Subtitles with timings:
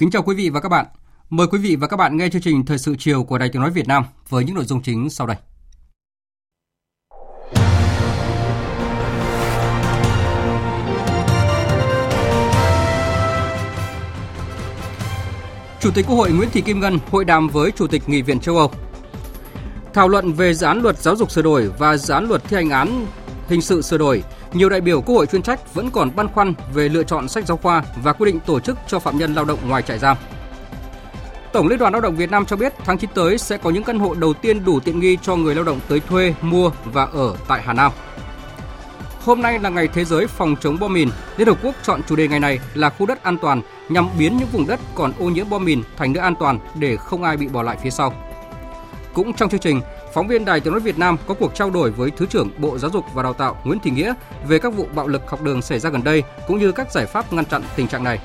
[0.00, 0.86] Kính chào quý vị và các bạn.
[1.30, 3.62] Mời quý vị và các bạn nghe chương trình Thời sự chiều của Đài Tiếng
[3.62, 5.36] nói Việt Nam với những nội dung chính sau đây.
[15.80, 18.40] Chủ tịch Quốc hội Nguyễn Thị Kim Ngân hội đàm với Chủ tịch Nghị viện
[18.40, 18.70] châu Âu.
[19.94, 22.56] Thảo luận về dự án luật giáo dục sửa đổi và dự án luật thi
[22.56, 23.06] hành án
[23.48, 26.54] hình sự sửa đổi, nhiều đại biểu Quốc hội chuyên trách vẫn còn băn khoăn
[26.74, 29.44] về lựa chọn sách giáo khoa và quy định tổ chức cho phạm nhân lao
[29.44, 30.16] động ngoài trại giam.
[31.52, 33.84] Tổng Liên đoàn Lao động Việt Nam cho biết tháng 9 tới sẽ có những
[33.84, 37.04] căn hộ đầu tiên đủ tiện nghi cho người lao động tới thuê, mua và
[37.04, 37.92] ở tại Hà Nam.
[39.24, 41.08] Hôm nay là ngày thế giới phòng chống bom mìn.
[41.36, 44.36] Liên Hợp Quốc chọn chủ đề ngày này là khu đất an toàn nhằm biến
[44.36, 47.36] những vùng đất còn ô nhiễm bom mìn thành nơi an toàn để không ai
[47.36, 48.29] bị bỏ lại phía sau.
[49.14, 49.80] Cũng trong chương trình,
[50.14, 52.78] phóng viên Đài Tiếng nói Việt Nam có cuộc trao đổi với Thứ trưởng Bộ
[52.78, 54.14] Giáo dục và Đào tạo Nguyễn Thị Nghĩa
[54.46, 57.06] về các vụ bạo lực học đường xảy ra gần đây cũng như các giải
[57.06, 58.18] pháp ngăn chặn tình trạng này.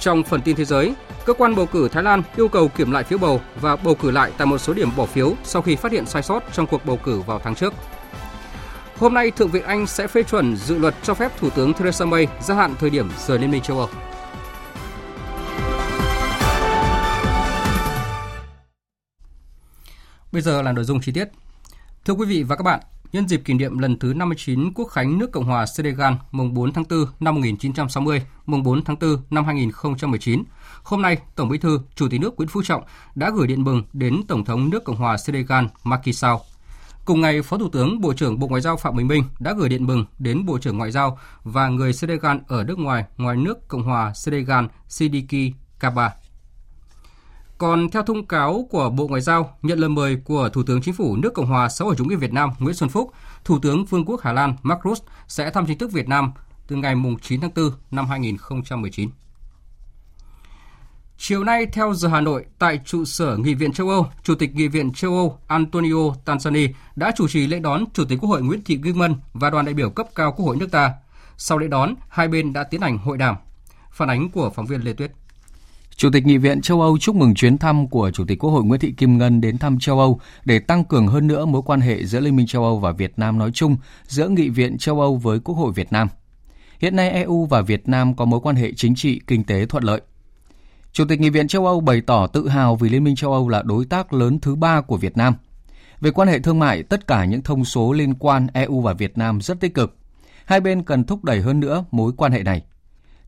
[0.00, 3.04] Trong phần tin thế giới, cơ quan bầu cử Thái Lan yêu cầu kiểm lại
[3.04, 5.92] phiếu bầu và bầu cử lại tại một số điểm bỏ phiếu sau khi phát
[5.92, 7.74] hiện sai sót trong cuộc bầu cử vào tháng trước.
[8.98, 12.04] Hôm nay, Thượng viện Anh sẽ phê chuẩn dự luật cho phép Thủ tướng Theresa
[12.04, 13.88] May gia hạn thời điểm rời Liên minh châu Âu.
[20.32, 21.28] Bây giờ là nội dung chi tiết.
[22.04, 22.80] Thưa quý vị và các bạn,
[23.12, 26.72] nhân dịp kỷ niệm lần thứ 59 Quốc khánh nước Cộng hòa Senegal mùng 4
[26.72, 30.42] tháng 4 năm 1960, mùng 4 tháng 4 năm 2019,
[30.82, 32.82] hôm nay Tổng Bí thư, Chủ tịch nước Nguyễn Phú Trọng
[33.14, 36.36] đã gửi điện mừng đến Tổng thống nước Cộng hòa Senegal Macky Sall.
[37.04, 39.68] Cùng ngày, Phó Thủ tướng Bộ trưởng Bộ Ngoại giao Phạm Bình Minh đã gửi
[39.68, 43.68] điện mừng đến Bộ trưởng Ngoại giao và người Senegal ở nước ngoài ngoài nước
[43.68, 46.10] Cộng hòa Senegal Sidiki Kaba.
[47.58, 50.94] Còn theo thông cáo của Bộ Ngoại giao, nhận lời mời của Thủ tướng Chính
[50.94, 53.12] phủ nước Cộng hòa xã hội chủ nghĩa Việt Nam Nguyễn Xuân Phúc,
[53.44, 56.32] Thủ tướng Vương quốc Hà Lan Mark Rutte sẽ thăm chính thức Việt Nam
[56.66, 59.10] từ ngày 9 tháng 4 năm 2019.
[61.18, 64.54] Chiều nay, theo giờ Hà Nội, tại trụ sở Nghị viện châu Âu, Chủ tịch
[64.54, 68.42] Nghị viện châu Âu Antonio Tansani đã chủ trì lễ đón Chủ tịch Quốc hội
[68.42, 70.92] Nguyễn Thị Kim Ngân và đoàn đại biểu cấp cao Quốc hội nước ta.
[71.36, 73.36] Sau lễ đón, hai bên đã tiến hành hội đàm.
[73.90, 75.12] Phản ánh của phóng viên Lê Tuyết.
[75.98, 78.64] Chủ tịch Nghị viện châu Âu chúc mừng chuyến thăm của Chủ tịch Quốc hội
[78.64, 81.80] Nguyễn Thị Kim Ngân đến thăm châu Âu để tăng cường hơn nữa mối quan
[81.80, 83.76] hệ giữa Liên minh châu Âu và Việt Nam nói chung,
[84.06, 86.08] giữa Nghị viện châu Âu với Quốc hội Việt Nam.
[86.80, 89.84] Hiện nay EU và Việt Nam có mối quan hệ chính trị, kinh tế thuận
[89.84, 90.00] lợi.
[90.92, 93.48] Chủ tịch Nghị viện châu Âu bày tỏ tự hào vì Liên minh châu Âu
[93.48, 95.34] là đối tác lớn thứ ba của Việt Nam.
[96.00, 99.18] Về quan hệ thương mại, tất cả những thông số liên quan EU và Việt
[99.18, 99.96] Nam rất tích cực.
[100.44, 102.62] Hai bên cần thúc đẩy hơn nữa mối quan hệ này.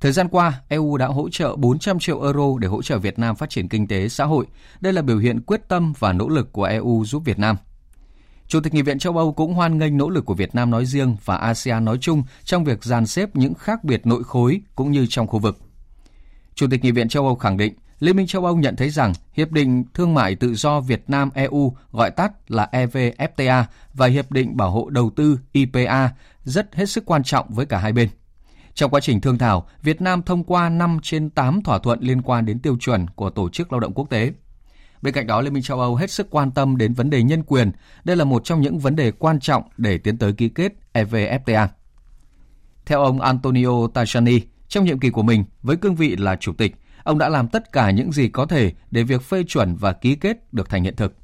[0.00, 3.36] Thời gian qua, EU đã hỗ trợ 400 triệu euro để hỗ trợ Việt Nam
[3.36, 4.46] phát triển kinh tế xã hội.
[4.80, 7.56] Đây là biểu hiện quyết tâm và nỗ lực của EU giúp Việt Nam.
[8.46, 10.86] Chủ tịch Nghị viện châu Âu cũng hoan nghênh nỗ lực của Việt Nam nói
[10.86, 14.90] riêng và ASEAN nói chung trong việc dàn xếp những khác biệt nội khối cũng
[14.90, 15.58] như trong khu vực.
[16.54, 19.12] Chủ tịch Nghị viện châu Âu khẳng định Liên minh châu Âu nhận thấy rằng
[19.32, 24.56] Hiệp định Thương mại Tự do Việt Nam-EU gọi tắt là EVFTA và Hiệp định
[24.56, 26.10] Bảo hộ Đầu tư IPA
[26.44, 28.08] rất hết sức quan trọng với cả hai bên.
[28.74, 32.22] Trong quá trình thương thảo, Việt Nam thông qua 5 trên 8 thỏa thuận liên
[32.22, 34.32] quan đến tiêu chuẩn của Tổ chức Lao động Quốc tế.
[35.02, 37.42] Bên cạnh đó, Liên minh châu Âu hết sức quan tâm đến vấn đề nhân
[37.42, 37.72] quyền.
[38.04, 41.68] Đây là một trong những vấn đề quan trọng để tiến tới ký kết EVFTA.
[42.86, 46.76] Theo ông Antonio Tajani, trong nhiệm kỳ của mình với cương vị là chủ tịch,
[47.04, 50.14] ông đã làm tất cả những gì có thể để việc phê chuẩn và ký
[50.14, 51.14] kết được thành hiện thực.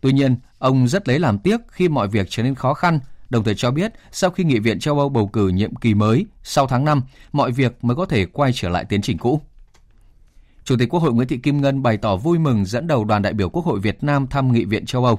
[0.00, 3.00] Tuy nhiên, ông rất lấy làm tiếc khi mọi việc trở nên khó khăn
[3.30, 6.26] đồng thời cho biết sau khi Nghị viện châu Âu bầu cử nhiệm kỳ mới
[6.42, 9.40] sau tháng 5, mọi việc mới có thể quay trở lại tiến trình cũ.
[10.64, 13.22] Chủ tịch Quốc hội Nguyễn Thị Kim Ngân bày tỏ vui mừng dẫn đầu đoàn
[13.22, 15.18] đại biểu Quốc hội Việt Nam thăm Nghị viện châu Âu.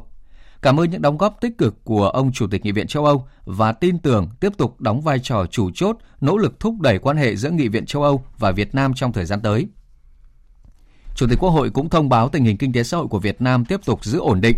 [0.62, 3.28] Cảm ơn những đóng góp tích cực của ông Chủ tịch Nghị viện châu Âu
[3.46, 7.18] và tin tưởng tiếp tục đóng vai trò chủ chốt, nỗ lực thúc đẩy quan
[7.18, 9.68] hệ giữa Nghị viện châu Âu và Việt Nam trong thời gian tới.
[11.16, 13.42] Chủ tịch Quốc hội cũng thông báo tình hình kinh tế xã hội của Việt
[13.42, 14.58] Nam tiếp tục giữ ổn định.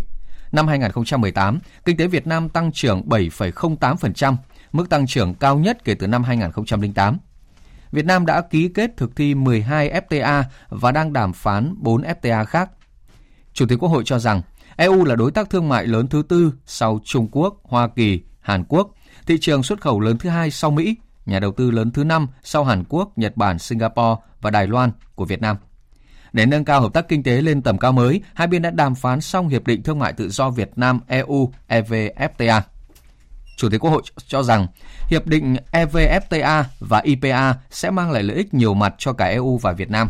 [0.53, 4.35] Năm 2018, kinh tế Việt Nam tăng trưởng 7,08%,
[4.71, 7.17] mức tăng trưởng cao nhất kể từ năm 2008.
[7.91, 12.45] Việt Nam đã ký kết thực thi 12 FTA và đang đàm phán 4 FTA
[12.45, 12.69] khác.
[13.53, 14.41] Chủ tịch Quốc hội cho rằng
[14.75, 18.63] EU là đối tác thương mại lớn thứ tư sau Trung Quốc, Hoa Kỳ, Hàn
[18.63, 18.91] Quốc,
[19.27, 20.95] thị trường xuất khẩu lớn thứ hai sau Mỹ,
[21.25, 24.91] nhà đầu tư lớn thứ năm sau Hàn Quốc, Nhật Bản, Singapore và Đài Loan
[25.15, 25.57] của Việt Nam.
[26.33, 28.95] Để nâng cao hợp tác kinh tế lên tầm cao mới, hai bên đã đàm
[28.95, 32.61] phán xong Hiệp định Thương mại Tự do Việt Nam EU EVFTA.
[33.57, 34.67] Chủ tịch Quốc hội cho rằng
[35.07, 39.57] Hiệp định EVFTA và IPA sẽ mang lại lợi ích nhiều mặt cho cả EU
[39.57, 40.07] và Việt Nam.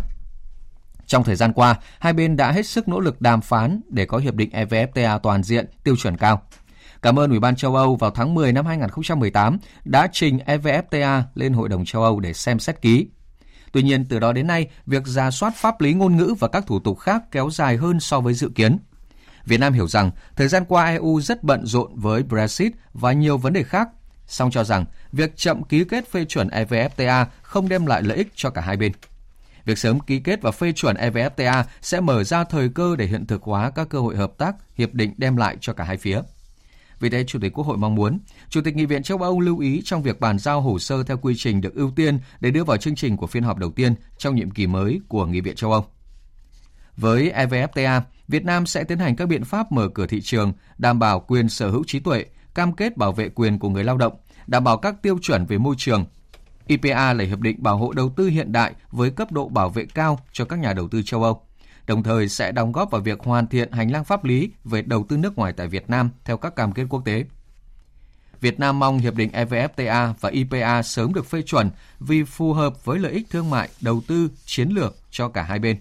[1.08, 4.18] Trong thời gian qua, hai bên đã hết sức nỗ lực đàm phán để có
[4.18, 6.42] hiệp định EVFTA toàn diện, tiêu chuẩn cao.
[7.02, 11.54] Cảm ơn Ủy ban châu Âu vào tháng 10 năm 2018 đã trình EVFTA lên
[11.54, 13.08] Hội đồng châu Âu để xem xét ký.
[13.74, 16.68] Tuy nhiên, từ đó đến nay, việc ra soát pháp lý ngôn ngữ và các
[16.68, 18.78] thủ tục khác kéo dài hơn so với dự kiến.
[19.46, 23.38] Việt Nam hiểu rằng thời gian qua EU rất bận rộn với Brexit và nhiều
[23.38, 23.90] vấn đề khác,
[24.28, 28.32] song cho rằng việc chậm ký kết phê chuẩn EVFTA không đem lại lợi ích
[28.36, 28.92] cho cả hai bên.
[29.66, 33.28] Việc sớm ký kết và phê chuẩn EVFTA sẽ mở ra thời cơ để hiện
[33.28, 36.22] thực hóa các cơ hội hợp tác hiệp định đem lại cho cả hai phía.
[37.04, 38.20] Vì thế, Chủ tịch Quốc hội mong muốn
[38.50, 41.18] Chủ tịch Nghị viện châu Âu lưu ý trong việc bàn giao hồ sơ theo
[41.18, 43.96] quy trình được ưu tiên để đưa vào chương trình của phiên họp đầu tiên
[44.18, 45.86] trong nhiệm kỳ mới của Nghị viện châu Âu.
[46.98, 51.00] Với EVFTA, Việt Nam sẽ tiến hành các biện pháp mở cửa thị trường, đảm
[51.00, 54.14] bảo quyền sở hữu trí tuệ, cam kết bảo vệ quyền của người lao động,
[54.48, 56.06] đảm bảo các tiêu chuẩn về môi trường.
[56.68, 59.86] IPA là hiệp định bảo hộ đầu tư hiện đại với cấp độ bảo vệ
[59.86, 61.42] cao cho các nhà đầu tư châu Âu
[61.88, 65.06] đồng thời sẽ đóng góp vào việc hoàn thiện hành lang pháp lý về đầu
[65.10, 67.26] tư nước ngoài tại Việt Nam theo các cam kết quốc tế.
[68.42, 71.70] Việt Nam mong hiệp định EVFTA và IPA sớm được phê chuẩn
[72.00, 75.60] vì phù hợp với lợi ích thương mại, đầu tư, chiến lược cho cả hai
[75.60, 75.78] bên.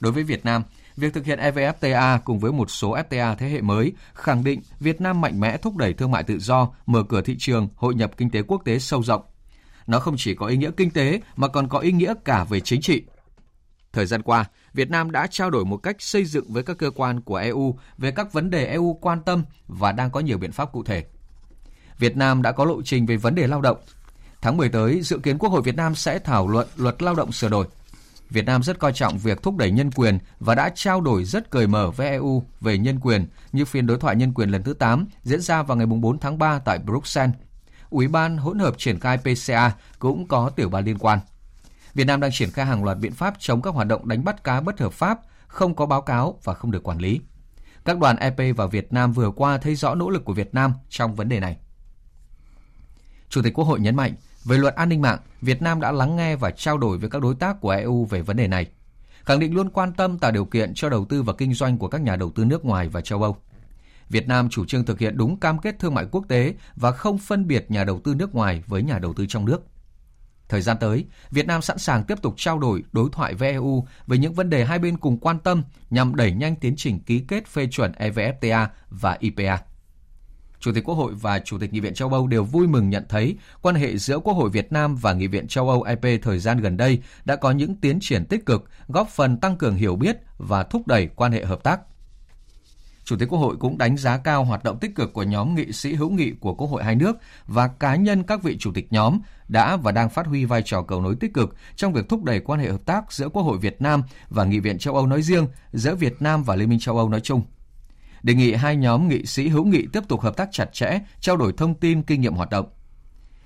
[0.00, 0.62] Đối với Việt Nam,
[0.96, 5.00] việc thực hiện EVFTA cùng với một số FTA thế hệ mới khẳng định Việt
[5.00, 8.10] Nam mạnh mẽ thúc đẩy thương mại tự do, mở cửa thị trường, hội nhập
[8.16, 9.22] kinh tế quốc tế sâu rộng.
[9.86, 12.60] Nó không chỉ có ý nghĩa kinh tế mà còn có ý nghĩa cả về
[12.60, 13.02] chính trị.
[13.92, 14.44] Thời gian qua,
[14.74, 17.78] Việt Nam đã trao đổi một cách xây dựng với các cơ quan của EU
[17.98, 21.04] về các vấn đề EU quan tâm và đang có nhiều biện pháp cụ thể.
[21.98, 23.78] Việt Nam đã có lộ trình về vấn đề lao động.
[24.40, 27.32] Tháng 10 tới, dự kiến Quốc hội Việt Nam sẽ thảo luận luật lao động
[27.32, 27.66] sửa đổi.
[28.30, 31.50] Việt Nam rất coi trọng việc thúc đẩy nhân quyền và đã trao đổi rất
[31.50, 34.74] cởi mở với EU về nhân quyền như phiên đối thoại nhân quyền lần thứ
[34.74, 37.36] 8 diễn ra vào ngày 4 tháng 3 tại Bruxelles.
[37.90, 41.18] Ủy ban hỗn hợp triển khai PCA cũng có tiểu ban liên quan.
[41.98, 44.44] Việt Nam đang triển khai hàng loạt biện pháp chống các hoạt động đánh bắt
[44.44, 47.20] cá bất hợp pháp, không có báo cáo và không được quản lý.
[47.84, 50.72] Các đoàn EP và Việt Nam vừa qua thấy rõ nỗ lực của Việt Nam
[50.88, 51.56] trong vấn đề này.
[53.28, 54.14] Chủ tịch Quốc hội nhấn mạnh,
[54.44, 57.22] về luật an ninh mạng, Việt Nam đã lắng nghe và trao đổi với các
[57.22, 58.66] đối tác của EU về vấn đề này,
[59.24, 61.88] khẳng định luôn quan tâm tạo điều kiện cho đầu tư và kinh doanh của
[61.88, 63.36] các nhà đầu tư nước ngoài và châu Âu.
[64.08, 67.18] Việt Nam chủ trương thực hiện đúng cam kết thương mại quốc tế và không
[67.18, 69.62] phân biệt nhà đầu tư nước ngoài với nhà đầu tư trong nước.
[70.48, 73.86] Thời gian tới, Việt Nam sẵn sàng tiếp tục trao đổi đối thoại với EU
[74.06, 77.24] về những vấn đề hai bên cùng quan tâm nhằm đẩy nhanh tiến trình ký
[77.28, 79.58] kết phê chuẩn EVFTA và IPA.
[80.60, 83.04] Chủ tịch Quốc hội và Chủ tịch Nghị viện châu Âu đều vui mừng nhận
[83.08, 86.38] thấy quan hệ giữa Quốc hội Việt Nam và Nghị viện châu Âu EP thời
[86.38, 89.96] gian gần đây đã có những tiến triển tích cực, góp phần tăng cường hiểu
[89.96, 91.80] biết và thúc đẩy quan hệ hợp tác.
[93.08, 95.72] Chủ tịch Quốc hội cũng đánh giá cao hoạt động tích cực của nhóm nghị
[95.72, 97.16] sĩ hữu nghị của Quốc hội hai nước
[97.46, 100.82] và cá nhân các vị chủ tịch nhóm đã và đang phát huy vai trò
[100.82, 103.58] cầu nối tích cực trong việc thúc đẩy quan hệ hợp tác giữa Quốc hội
[103.58, 106.78] Việt Nam và Nghị viện châu Âu nói riêng, giữa Việt Nam và Liên minh
[106.78, 107.42] châu Âu nói chung.
[108.22, 111.36] Đề nghị hai nhóm nghị sĩ hữu nghị tiếp tục hợp tác chặt chẽ, trao
[111.36, 112.66] đổi thông tin, kinh nghiệm hoạt động.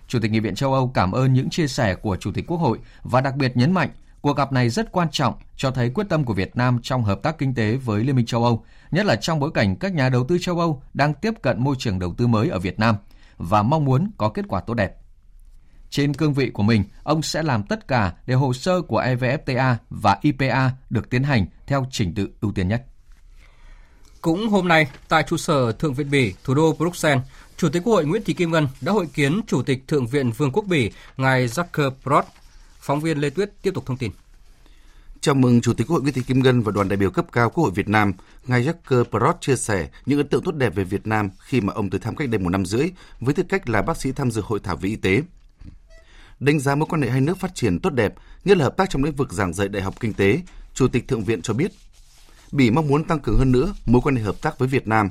[0.08, 2.58] Chủ tịch Nghị viện châu Âu cảm ơn những chia sẻ của Chủ tịch Quốc
[2.58, 3.90] hội và đặc biệt nhấn mạnh
[4.22, 7.22] Cuộc gặp này rất quan trọng, cho thấy quyết tâm của Việt Nam trong hợp
[7.22, 10.08] tác kinh tế với Liên minh châu Âu, nhất là trong bối cảnh các nhà
[10.08, 12.96] đầu tư châu Âu đang tiếp cận môi trường đầu tư mới ở Việt Nam
[13.38, 14.96] và mong muốn có kết quả tốt đẹp.
[15.90, 19.74] Trên cương vị của mình, ông sẽ làm tất cả để hồ sơ của EVFTA
[19.90, 22.84] và IPA được tiến hành theo trình tự ưu tiên nhất.
[24.20, 27.26] Cũng hôm nay, tại trụ sở Thượng viện Bỉ, thủ đô Bruxelles,
[27.56, 30.30] Chủ tịch Quốc hội Nguyễn Thị Kim Ngân đã hội kiến Chủ tịch Thượng viện
[30.30, 32.24] Vương quốc Bỉ, ngài Jacques Brod
[32.82, 34.10] Phóng viên Lê Tuyết tiếp tục thông tin.
[35.20, 37.26] Chào mừng Chủ tịch Quốc hội Nguyễn Thị Kim Ngân và đoàn đại biểu cấp
[37.32, 38.12] cao Quốc hội Việt Nam,
[38.46, 41.72] ngài Jacques Perot chia sẻ những ấn tượng tốt đẹp về Việt Nam khi mà
[41.72, 44.30] ông tới thăm cách đây một năm rưỡi với tư cách là bác sĩ tham
[44.30, 45.22] dự hội thảo về y tế.
[46.40, 48.90] Đánh giá mối quan hệ hai nước phát triển tốt đẹp, nhất là hợp tác
[48.90, 50.40] trong lĩnh vực giảng dạy đại học kinh tế,
[50.74, 51.72] Chủ tịch Thượng viện cho biết,
[52.52, 55.08] Bỉ mong muốn tăng cường hơn nữa mối quan hệ hợp tác với Việt Nam.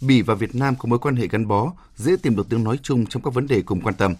[0.00, 2.78] Bỉ và Việt Nam có mối quan hệ gắn bó, dễ tìm được tiếng nói
[2.82, 4.14] chung trong các vấn đề cùng quan tâm.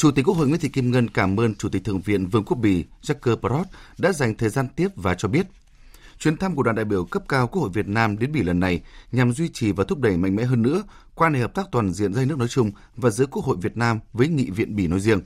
[0.00, 2.44] Chủ tịch Quốc hội Nguyễn Thị Kim Ngân cảm ơn Chủ tịch Thượng viện Vương
[2.44, 3.66] quốc Bỉ Jacques Perot
[3.98, 5.46] đã dành thời gian tiếp và cho biết
[6.18, 8.60] Chuyến thăm của đoàn đại biểu cấp cao Quốc hội Việt Nam đến Bỉ lần
[8.60, 10.82] này nhằm duy trì và thúc đẩy mạnh mẽ hơn nữa
[11.14, 13.76] quan hệ hợp tác toàn diện giữa nước nói chung và giữa Quốc hội Việt
[13.76, 15.20] Nam với Nghị viện Bỉ nói riêng.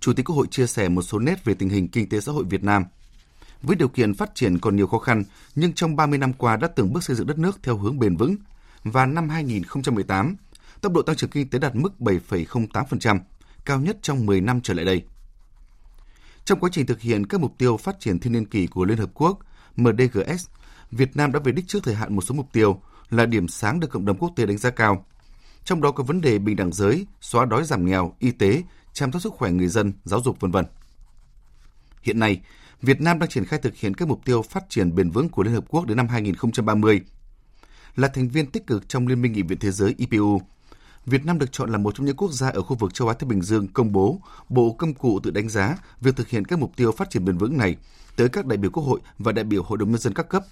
[0.00, 2.32] Chủ tịch Quốc hội chia sẻ một số nét về tình hình kinh tế xã
[2.32, 2.84] hội Việt Nam.
[3.62, 6.68] Với điều kiện phát triển còn nhiều khó khăn, nhưng trong 30 năm qua đã
[6.68, 8.36] từng bước xây dựng đất nước theo hướng bền vững
[8.84, 10.36] và năm 2018,
[10.84, 13.18] tốc độ tăng trưởng kinh tế đạt mức 7,08%,
[13.64, 15.02] cao nhất trong 10 năm trở lại đây.
[16.44, 18.98] Trong quá trình thực hiện các mục tiêu phát triển thiên niên kỷ của Liên
[18.98, 19.38] Hợp Quốc,
[19.76, 20.46] MDGs,
[20.90, 23.80] Việt Nam đã về đích trước thời hạn một số mục tiêu là điểm sáng
[23.80, 25.06] được cộng đồng quốc tế đánh giá cao.
[25.64, 28.62] Trong đó có vấn đề bình đẳng giới, xóa đói giảm nghèo, y tế,
[28.92, 30.64] chăm sóc sức khỏe người dân, giáo dục vân vân.
[32.02, 32.40] Hiện nay,
[32.82, 35.42] Việt Nam đang triển khai thực hiện các mục tiêu phát triển bền vững của
[35.42, 37.00] Liên Hợp Quốc đến năm 2030.
[37.96, 40.40] Là thành viên tích cực trong Liên minh Nghị viện Thế giới IPU,
[41.06, 43.14] Việt Nam được chọn là một trong những quốc gia ở khu vực châu Á
[43.18, 46.58] Thái Bình Dương công bố bộ công cụ tự đánh giá việc thực hiện các
[46.58, 47.76] mục tiêu phát triển bền vững này
[48.16, 50.44] tới các đại biểu Quốc hội và đại biểu Hội đồng nhân dân các cấp.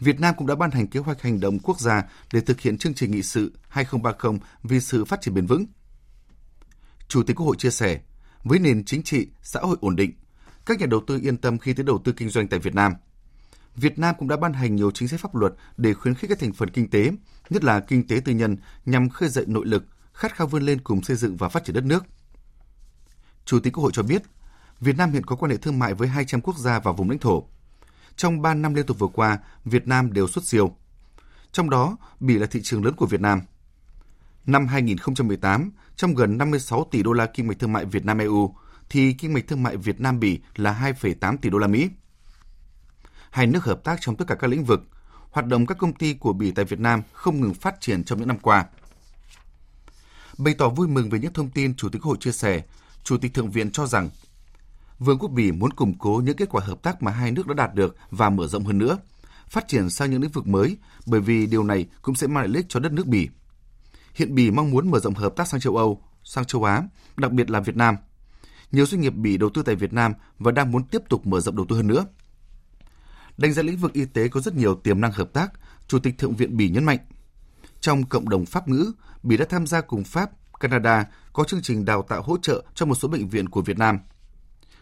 [0.00, 2.78] Việt Nam cũng đã ban hành kế hoạch hành động quốc gia để thực hiện
[2.78, 5.66] chương trình nghị sự 2030 vì sự phát triển bền vững.
[7.08, 8.00] Chủ tịch Quốc hội chia sẻ,
[8.44, 10.12] với nền chính trị, xã hội ổn định,
[10.66, 12.92] các nhà đầu tư yên tâm khi tới đầu tư kinh doanh tại Việt Nam–
[13.80, 16.38] Việt Nam cũng đã ban hành nhiều chính sách pháp luật để khuyến khích các
[16.38, 17.10] thành phần kinh tế,
[17.50, 18.56] nhất là kinh tế tư nhân,
[18.86, 21.74] nhằm khơi dậy nội lực, khát khao vươn lên cùng xây dựng và phát triển
[21.74, 22.04] đất nước.
[23.44, 24.22] Chủ tịch Quốc hội cho biết,
[24.80, 27.18] Việt Nam hiện có quan hệ thương mại với 200 quốc gia và vùng lãnh
[27.18, 27.44] thổ.
[28.16, 30.76] Trong 3 năm liên tục vừa qua, Việt Nam đều xuất siêu.
[31.52, 33.40] Trong đó, Bỉ là thị trường lớn của Việt Nam.
[34.46, 38.54] Năm 2018, trong gần 56 tỷ đô la kim ngạch thương mại Việt Nam EU,
[38.90, 41.88] thì kim ngạch thương mại Việt Nam Bỉ là 2,8 tỷ đô la Mỹ
[43.30, 44.80] hai nước hợp tác trong tất cả các lĩnh vực.
[45.30, 48.18] Hoạt động các công ty của Bỉ tại Việt Nam không ngừng phát triển trong
[48.18, 48.66] những năm qua.
[50.38, 52.62] Bày tỏ vui mừng về những thông tin Chủ tịch Hội chia sẻ,
[53.04, 54.10] Chủ tịch Thượng viện cho rằng
[54.98, 57.54] Vương quốc Bỉ muốn củng cố những kết quả hợp tác mà hai nước đã
[57.54, 58.98] đạt được và mở rộng hơn nữa,
[59.48, 62.48] phát triển sang những lĩnh vực mới bởi vì điều này cũng sẽ mang lại
[62.48, 63.28] lợi ích cho đất nước Bỉ.
[64.14, 66.82] Hiện Bỉ mong muốn mở rộng hợp tác sang châu Âu, sang châu Á,
[67.16, 67.96] đặc biệt là Việt Nam.
[68.72, 71.40] Nhiều doanh nghiệp Bỉ đầu tư tại Việt Nam và đang muốn tiếp tục mở
[71.40, 72.06] rộng đầu tư hơn nữa.
[73.38, 75.52] Đánh giá lĩnh vực y tế có rất nhiều tiềm năng hợp tác,
[75.88, 76.98] Chủ tịch Thượng viện Bỉ nhấn mạnh.
[77.80, 78.92] Trong cộng đồng Pháp ngữ,
[79.22, 80.30] Bỉ đã tham gia cùng Pháp,
[80.60, 83.78] Canada có chương trình đào tạo hỗ trợ cho một số bệnh viện của Việt
[83.78, 83.98] Nam.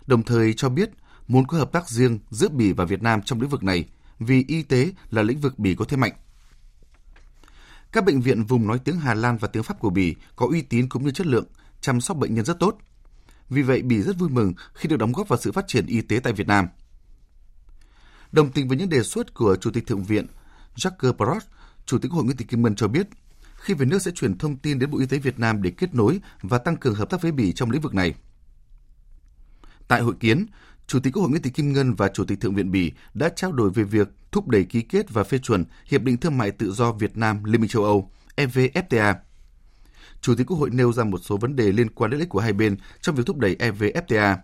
[0.07, 0.91] Đồng thời cho biết
[1.29, 4.45] muốn có hợp tác riêng giữa Bỉ và Việt Nam trong lĩnh vực này vì
[4.49, 6.13] y tế là lĩnh vực Bỉ có thế mạnh.
[7.93, 10.63] Các bệnh viện vùng nói tiếng Hà Lan và tiếng Pháp của Bỉ có uy
[10.63, 11.47] tín cũng như chất lượng,
[11.81, 12.79] chăm sóc bệnh nhân rất tốt.
[13.51, 16.01] Vì vậy, Bỉ rất vui mừng khi được đóng góp vào sự phát triển y
[16.01, 16.69] tế tại Việt Nam–
[18.37, 20.27] Đồng tình với những đề xuất của Chủ tịch Thượng viện
[20.75, 21.43] Jacques Barrot,
[21.87, 23.07] Chủ tịch Hội Nguyễn Thị Kim Ngân cho biết,
[23.57, 25.95] khi về nước sẽ chuyển thông tin đến Bộ Y tế Việt Nam để kết
[25.95, 28.15] nối và tăng cường hợp tác với Bỉ trong lĩnh vực này.
[29.89, 30.47] Tại hội kiến,
[30.87, 33.29] Chủ tịch Quốc hội Nguyễn Thị Kim Ngân và Chủ tịch Thượng viện Bỉ đã
[33.37, 36.51] trao đổi về việc thúc đẩy ký kết và phê chuẩn Hiệp định Thương mại
[36.51, 39.15] Tự do Việt Nam Liên minh châu Âu EVFTA.
[40.21, 42.29] Chủ tịch Quốc hội nêu ra một số vấn đề liên quan đến lợi ích
[42.29, 44.37] của hai bên trong việc thúc đẩy EVFTA.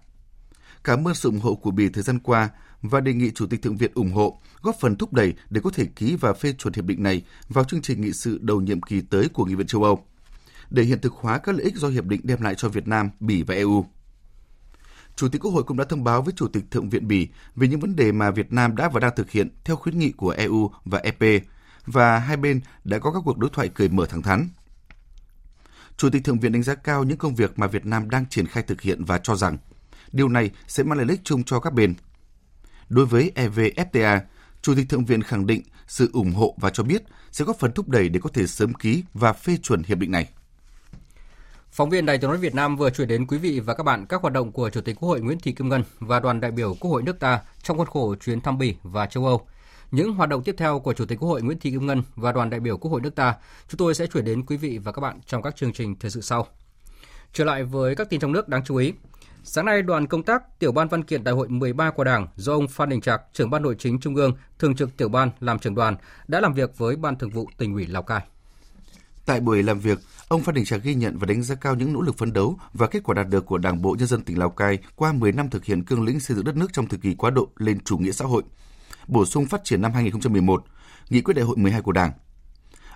[0.85, 2.51] Cảm ơn sự ủng hộ của Bỉ thời gian qua
[2.83, 5.71] và đề nghị Chủ tịch Thượng viện ủng hộ, góp phần thúc đẩy để có
[5.71, 8.83] thể ký và phê chuẩn hiệp định này vào chương trình nghị sự đầu nhiệm
[8.83, 10.05] kỳ tới của Nghị viện châu Âu,
[10.71, 13.11] để hiện thực hóa các lợi ích do hiệp định đem lại cho Việt Nam,
[13.21, 13.87] Bỉ và EU.
[15.17, 17.69] Chủ tịch Quốc hội cũng đã thông báo với Chủ tịch Thượng viện Bỉ về
[17.69, 20.31] những vấn đề mà Việt Nam đã và đang thực hiện theo khuyến nghị của
[20.31, 21.43] EU và EP,
[21.87, 24.49] và hai bên đã có các cuộc đối thoại cởi mở thẳng thắn.
[25.97, 28.47] Chủ tịch Thượng viện đánh giá cao những công việc mà Việt Nam đang triển
[28.47, 29.59] khai thực hiện và cho rằng
[30.13, 31.95] điều này sẽ mang lại lợi ích chung cho các bên–
[32.93, 34.21] Đối với EVFTA,
[34.63, 37.73] Chủ tịch Thượng viện khẳng định sự ủng hộ và cho biết sẽ góp phần
[37.73, 40.29] thúc đẩy để có thể sớm ký và phê chuẩn hiệp định này.
[41.71, 44.07] Phóng viên Đài tiếng nói Việt Nam vừa chuyển đến quý vị và các bạn
[44.07, 46.51] các hoạt động của Chủ tịch Quốc hội Nguyễn Thị Kim Ngân và đoàn đại
[46.51, 49.47] biểu Quốc hội nước ta trong khuôn khổ chuyến thăm Bỉ và châu Âu.
[49.91, 52.33] Những hoạt động tiếp theo của Chủ tịch Quốc hội Nguyễn Thị Kim Ngân và
[52.33, 53.35] đoàn đại biểu Quốc hội nước ta,
[53.69, 56.11] chúng tôi sẽ chuyển đến quý vị và các bạn trong các chương trình thời
[56.11, 56.47] sự sau.
[57.33, 58.93] Trở lại với các tin trong nước đáng chú ý.
[59.45, 62.53] Sáng nay, đoàn công tác tiểu ban văn kiện đại hội 13 của Đảng do
[62.53, 65.59] ông Phan Đình Trạc, trưởng ban nội chính Trung ương, thường trực tiểu ban làm
[65.59, 65.97] trưởng đoàn
[66.29, 68.21] đã làm việc với ban thường vụ tỉnh ủy Lào Cai.
[69.27, 71.93] Tại buổi làm việc, ông Phan Đình Trạc ghi nhận và đánh giá cao những
[71.93, 74.39] nỗ lực phấn đấu và kết quả đạt được của Đảng bộ nhân dân tỉnh
[74.39, 76.99] Lào Cai qua 10 năm thực hiện cương lĩnh xây dựng đất nước trong thời
[76.99, 78.43] kỳ quá độ lên chủ nghĩa xã hội,
[79.07, 80.65] bổ sung phát triển năm 2011,
[81.11, 82.13] nghị quyết đại hội 12 của Đảng.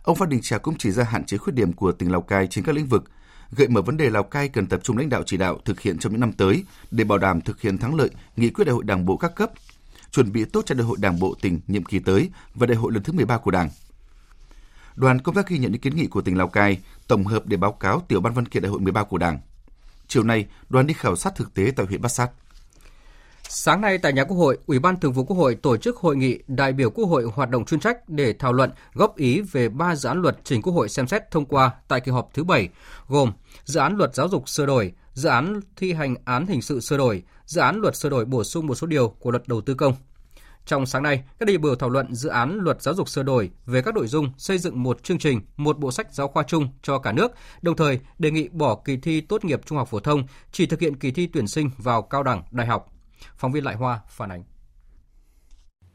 [0.02, 2.46] Ông Phan Đình Trạc cũng chỉ ra hạn chế khuyết điểm của tỉnh Lào Cai
[2.46, 3.04] trên các lĩnh vực
[3.50, 5.98] gợi mở vấn đề Lào Cai cần tập trung lãnh đạo chỉ đạo thực hiện
[5.98, 8.84] trong những năm tới để bảo đảm thực hiện thắng lợi nghị quyết đại hội
[8.84, 9.50] Đảng bộ các cấp,
[10.10, 12.92] chuẩn bị tốt cho đại hội Đảng bộ tỉnh nhiệm kỳ tới và đại hội
[12.92, 13.68] lần thứ 13 của Đảng.
[14.94, 17.56] Đoàn công tác ghi nhận những kiến nghị của tỉnh Lào Cai, tổng hợp để
[17.56, 19.38] báo cáo tiểu ban văn kiện đại hội 13 của Đảng.
[20.08, 22.30] Chiều nay, đoàn đi khảo sát thực tế tại huyện Bát Sát.
[23.48, 26.16] Sáng nay tại nhà Quốc hội, Ủy ban Thường vụ Quốc hội tổ chức hội
[26.16, 29.68] nghị đại biểu Quốc hội hoạt động chuyên trách để thảo luận góp ý về
[29.68, 32.44] ba dự án luật trình Quốc hội xem xét thông qua tại kỳ họp thứ
[32.44, 32.68] 7,
[33.08, 33.32] gồm
[33.64, 36.96] dự án luật giáo dục sửa đổi, dự án thi hành án hình sự sửa
[36.96, 39.74] đổi, dự án luật sửa đổi bổ sung một số điều của luật đầu tư
[39.74, 39.94] công.
[40.66, 43.50] Trong sáng nay, các đại biểu thảo luận dự án luật giáo dục sửa đổi
[43.66, 46.68] về các nội dung xây dựng một chương trình, một bộ sách giáo khoa chung
[46.82, 50.00] cho cả nước, đồng thời đề nghị bỏ kỳ thi tốt nghiệp trung học phổ
[50.00, 52.92] thông, chỉ thực hiện kỳ thi tuyển sinh vào cao đẳng, đại học.
[53.36, 54.42] Phóng viên Lại Hoa phản ánh.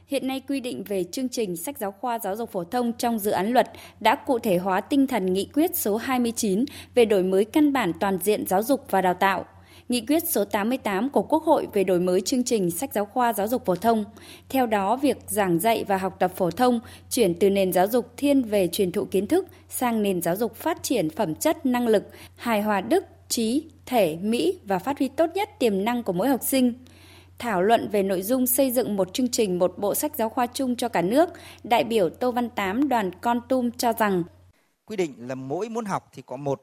[0.06, 3.18] Hiện nay quy định về chương trình sách giáo khoa giáo dục phổ thông trong
[3.18, 6.64] dự án luật đã cụ thể hóa tinh thần nghị quyết số 29
[6.94, 9.44] về đổi mới căn bản toàn diện giáo dục và đào tạo
[9.88, 13.32] nghị quyết số 88 của Quốc hội về đổi mới chương trình sách giáo khoa
[13.32, 14.04] giáo dục phổ thông.
[14.48, 18.12] Theo đó, việc giảng dạy và học tập phổ thông chuyển từ nền giáo dục
[18.16, 21.88] thiên về truyền thụ kiến thức sang nền giáo dục phát triển phẩm chất, năng
[21.88, 22.04] lực,
[22.36, 26.28] hài hòa đức, trí, thể, mỹ và phát huy tốt nhất tiềm năng của mỗi
[26.28, 26.74] học sinh.
[27.38, 30.46] Thảo luận về nội dung xây dựng một chương trình một bộ sách giáo khoa
[30.46, 31.30] chung cho cả nước,
[31.64, 34.22] đại biểu Tô Văn Tám đoàn Con Tum cho rằng.
[34.84, 36.62] Quy định là mỗi môn học thì có một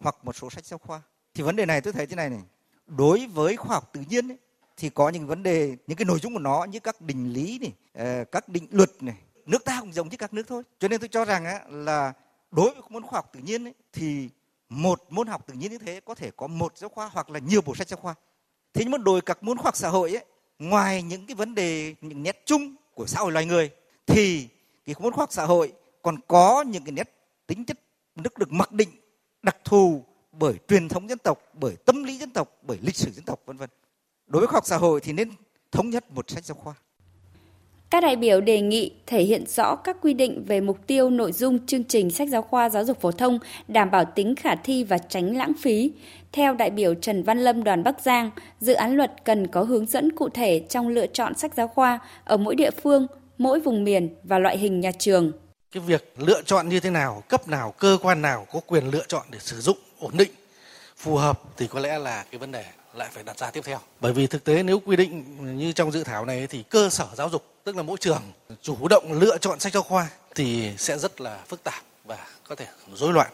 [0.00, 1.02] hoặc một số sách giáo khoa.
[1.34, 2.42] Thì vấn đề này tôi thấy thế này này,
[2.86, 4.38] đối với khoa học tự nhiên ấy,
[4.76, 7.58] thì có những vấn đề những cái nội dung của nó như các định lý
[7.58, 9.16] này ờ, các định luật này
[9.46, 10.62] nước ta cũng giống như các nước thôi.
[10.78, 12.12] Cho nên tôi cho rằng á, là
[12.50, 14.28] đối với môn khoa học tự nhiên ấy, thì
[14.68, 17.38] một môn học tự nhiên như thế có thể có một giáo khoa hoặc là
[17.38, 18.14] nhiều bộ sách giáo khoa
[18.74, 20.24] thế nhưng mà các môn khoa học xã hội ấy,
[20.58, 23.70] ngoài những cái vấn đề những nét chung của xã hội loài người
[24.06, 24.48] thì
[24.84, 27.10] cái môn khoa học xã hội còn có những cái nét
[27.46, 27.78] tính chất
[28.16, 28.88] nước được mặc định
[29.42, 33.10] đặc thù bởi truyền thống dân tộc, bởi tâm lý dân tộc, bởi lịch sử
[33.10, 33.70] dân tộc vân vân.
[34.26, 35.30] Đối với khoa học xã hội thì nên
[35.72, 36.74] thống nhất một sách giáo khoa.
[37.94, 41.32] Các đại biểu đề nghị thể hiện rõ các quy định về mục tiêu nội
[41.32, 44.84] dung chương trình sách giáo khoa giáo dục phổ thông đảm bảo tính khả thi
[44.84, 45.92] và tránh lãng phí.
[46.32, 49.86] Theo đại biểu Trần Văn Lâm đoàn Bắc Giang, dự án luật cần có hướng
[49.86, 53.06] dẫn cụ thể trong lựa chọn sách giáo khoa ở mỗi địa phương,
[53.38, 55.32] mỗi vùng miền và loại hình nhà trường.
[55.72, 59.04] Cái việc lựa chọn như thế nào, cấp nào, cơ quan nào có quyền lựa
[59.08, 60.30] chọn để sử dụng ổn định
[60.96, 62.64] phù hợp thì có lẽ là cái vấn đề
[62.96, 63.78] lại phải đặt ra tiếp theo.
[64.00, 65.24] Bởi vì thực tế nếu quy định
[65.58, 68.22] như trong dự thảo này thì cơ sở giáo dục, tức là mỗi trường,
[68.62, 72.54] chủ động lựa chọn sách giáo khoa thì sẽ rất là phức tạp và có
[72.54, 73.30] thể rối loạn.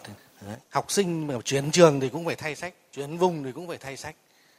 [0.46, 0.56] Đấy.
[0.70, 3.78] học sinh mà chuyển trường thì cũng phải thay sách, chuyển vùng thì cũng phải
[3.78, 4.14] thay sách.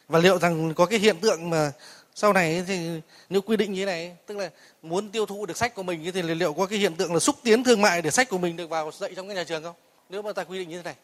[0.08, 1.72] Và liệu rằng có cái hiện tượng mà
[2.16, 4.50] sau này thì nếu quy định như thế này, tức là
[4.82, 7.36] muốn tiêu thụ được sách của mình thì liệu có cái hiện tượng là xúc
[7.44, 9.76] tiến thương mại để sách của mình được vào dạy trong cái nhà trường không?
[10.10, 10.96] Nếu mà ta quy định như thế này.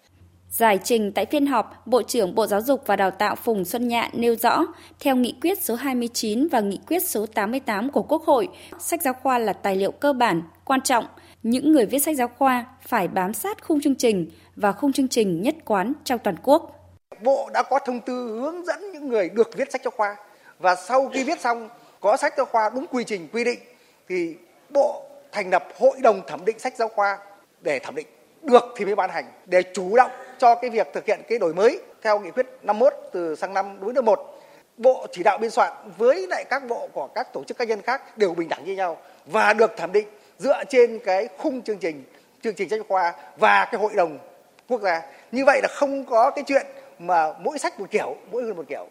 [0.50, 3.88] Giải trình tại phiên họp, Bộ trưởng Bộ Giáo dục và Đào tạo Phùng Xuân
[3.88, 4.66] Nhạ nêu rõ,
[5.00, 9.14] theo nghị quyết số 29 và nghị quyết số 88 của Quốc hội, sách giáo
[9.14, 11.06] khoa là tài liệu cơ bản, quan trọng.
[11.44, 15.08] Những người viết sách giáo khoa phải bám sát khung chương trình và khung chương
[15.08, 16.72] trình nhất quán trong toàn quốc.
[17.24, 20.16] Bộ đã có thông tư hướng dẫn những người được viết sách giáo khoa
[20.60, 23.60] và sau khi viết xong có sách giáo khoa đúng quy trình quy định
[24.10, 24.36] thì
[24.70, 27.18] Bộ thành lập hội đồng thẩm định sách giáo khoa
[27.62, 28.08] để thẩm định
[28.42, 31.54] được thì mới ban hành để chủ động cho cái việc thực hiện cái đổi
[31.54, 34.34] mới theo nghị quyết 51 từ sang năm đối với một.
[34.78, 37.82] Bộ chỉ đạo biên soạn với lại các bộ của các tổ chức cá nhân
[37.82, 41.78] khác đều bình đẳng như nhau và được thẩm định dựa trên cái khung chương
[41.78, 42.04] trình
[42.42, 44.18] chương trình sách khoa và cái hội đồng
[44.68, 45.02] quốc gia.
[45.32, 46.66] Như vậy là không có cái chuyện
[47.00, 48.88] mà mỗi sách một kiểu, mỗi người một kiểu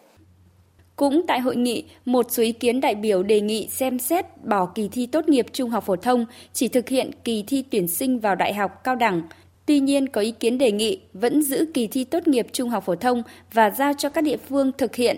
[0.97, 4.67] cũng tại hội nghị, một số ý kiến đại biểu đề nghị xem xét bỏ
[4.75, 8.19] kỳ thi tốt nghiệp trung học phổ thông, chỉ thực hiện kỳ thi tuyển sinh
[8.19, 9.23] vào đại học cao đẳng
[9.67, 12.85] Tuy nhiên, có ý kiến đề nghị vẫn giữ kỳ thi tốt nghiệp trung học
[12.87, 15.17] phổ thông và giao cho các địa phương thực hiện,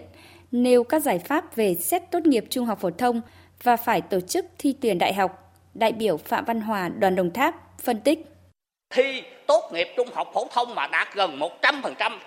[0.50, 3.20] nêu các giải pháp về xét tốt nghiệp trung học phổ thông
[3.62, 5.54] và phải tổ chức thi tuyển đại học.
[5.74, 8.18] Đại biểu Phạm Văn Hòa, đoàn Đồng Tháp, phân tích.
[8.90, 12.18] Thi tốt nghiệp trung học phổ thông mà đạt gần 100%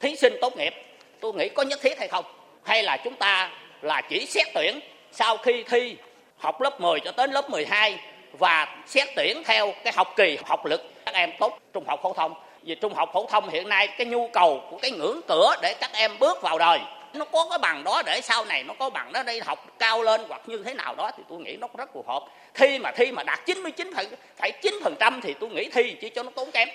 [0.00, 0.72] thí sinh tốt nghiệp,
[1.20, 2.24] tôi nghĩ có nhất thiết hay không?
[2.66, 3.50] Hay là chúng ta
[3.82, 4.80] là chỉ xét tuyển
[5.12, 5.96] sau khi thi
[6.38, 7.98] học lớp 10 cho đến lớp 12
[8.32, 12.12] và xét tuyển theo cái học kỳ học lực các em tốt trung học phổ
[12.12, 12.34] thông?
[12.62, 15.74] Vì trung học phổ thông hiện nay cái nhu cầu của cái ngưỡng cửa để
[15.80, 16.78] các em bước vào đời,
[17.14, 20.02] nó có cái bằng đó để sau này nó có bằng đó đi học cao
[20.02, 22.24] lên hoặc như thế nào đó thì tôi nghĩ nó rất phù hợp.
[22.54, 23.92] Thi mà thi mà đạt 99
[24.36, 26.68] phải 9 phần trăm thì tôi nghĩ thi chỉ cho nó tốn kém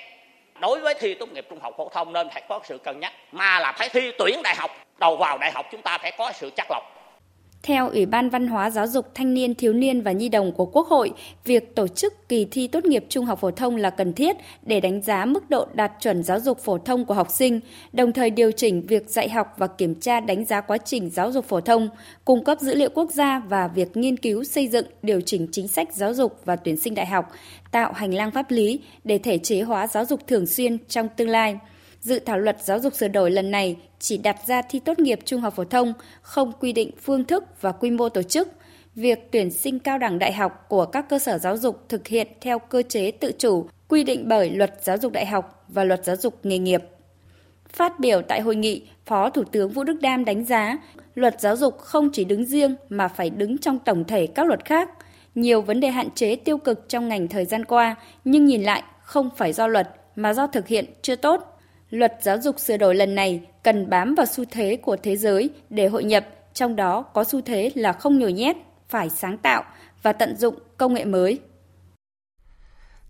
[0.61, 3.13] đối với thi tốt nghiệp trung học phổ thông nên phải có sự cân nhắc.
[3.31, 4.71] Mà là phải thi tuyển đại học.
[4.97, 7.00] Đầu vào đại học chúng ta phải có sự chắc lọc
[7.63, 10.65] theo Ủy ban Văn hóa Giáo dục Thanh niên Thiếu niên và Nhi đồng của
[10.65, 11.11] Quốc hội,
[11.45, 14.79] việc tổ chức kỳ thi tốt nghiệp trung học phổ thông là cần thiết để
[14.79, 17.59] đánh giá mức độ đạt chuẩn giáo dục phổ thông của học sinh,
[17.93, 21.31] đồng thời điều chỉnh việc dạy học và kiểm tra đánh giá quá trình giáo
[21.31, 21.89] dục phổ thông,
[22.25, 25.67] cung cấp dữ liệu quốc gia và việc nghiên cứu xây dựng điều chỉnh chính
[25.67, 27.31] sách giáo dục và tuyển sinh đại học,
[27.71, 31.29] tạo hành lang pháp lý để thể chế hóa giáo dục thường xuyên trong tương
[31.29, 31.57] lai
[32.01, 35.19] dự thảo luật giáo dục sửa đổi lần này chỉ đặt ra thi tốt nghiệp
[35.25, 38.47] trung học phổ thông, không quy định phương thức và quy mô tổ chức.
[38.95, 42.27] Việc tuyển sinh cao đẳng đại học của các cơ sở giáo dục thực hiện
[42.41, 46.05] theo cơ chế tự chủ quy định bởi luật giáo dục đại học và luật
[46.05, 46.83] giáo dục nghề nghiệp.
[47.69, 50.77] Phát biểu tại hội nghị, Phó Thủ tướng Vũ Đức Đam đánh giá
[51.15, 54.65] luật giáo dục không chỉ đứng riêng mà phải đứng trong tổng thể các luật
[54.65, 54.89] khác.
[55.35, 58.83] Nhiều vấn đề hạn chế tiêu cực trong ngành thời gian qua, nhưng nhìn lại
[59.01, 61.50] không phải do luật mà do thực hiện chưa tốt.
[61.91, 65.49] Luật giáo dục sửa đổi lần này cần bám vào xu thế của thế giới
[65.69, 68.55] để hội nhập, trong đó có xu thế là không nhồi nhét,
[68.89, 69.63] phải sáng tạo
[70.01, 71.39] và tận dụng công nghệ mới.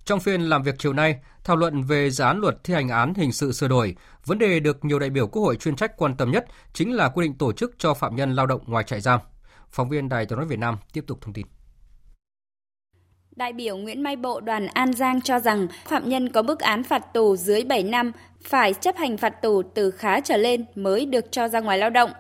[0.06, 3.14] Trong phiên làm việc chiều nay, thảo luận về dự án luật thi hành án
[3.14, 6.16] hình sự sửa đổi, vấn đề được nhiều đại biểu Quốc hội chuyên trách quan
[6.16, 9.02] tâm nhất chính là quy định tổ chức cho phạm nhân lao động ngoài trại
[9.02, 9.20] giam.
[9.70, 11.48] Phóng viên Đài Tiếng nói Việt Nam tiếp tục thông tin.
[13.36, 16.84] Đại biểu Nguyễn Mai Bộ đoàn An Giang cho rằng phạm nhân có mức án
[16.84, 18.12] phạt tù dưới 7 năm
[18.44, 21.90] phải chấp hành phạt tù từ khá trở lên mới được cho ra ngoài lao
[21.90, 22.12] động.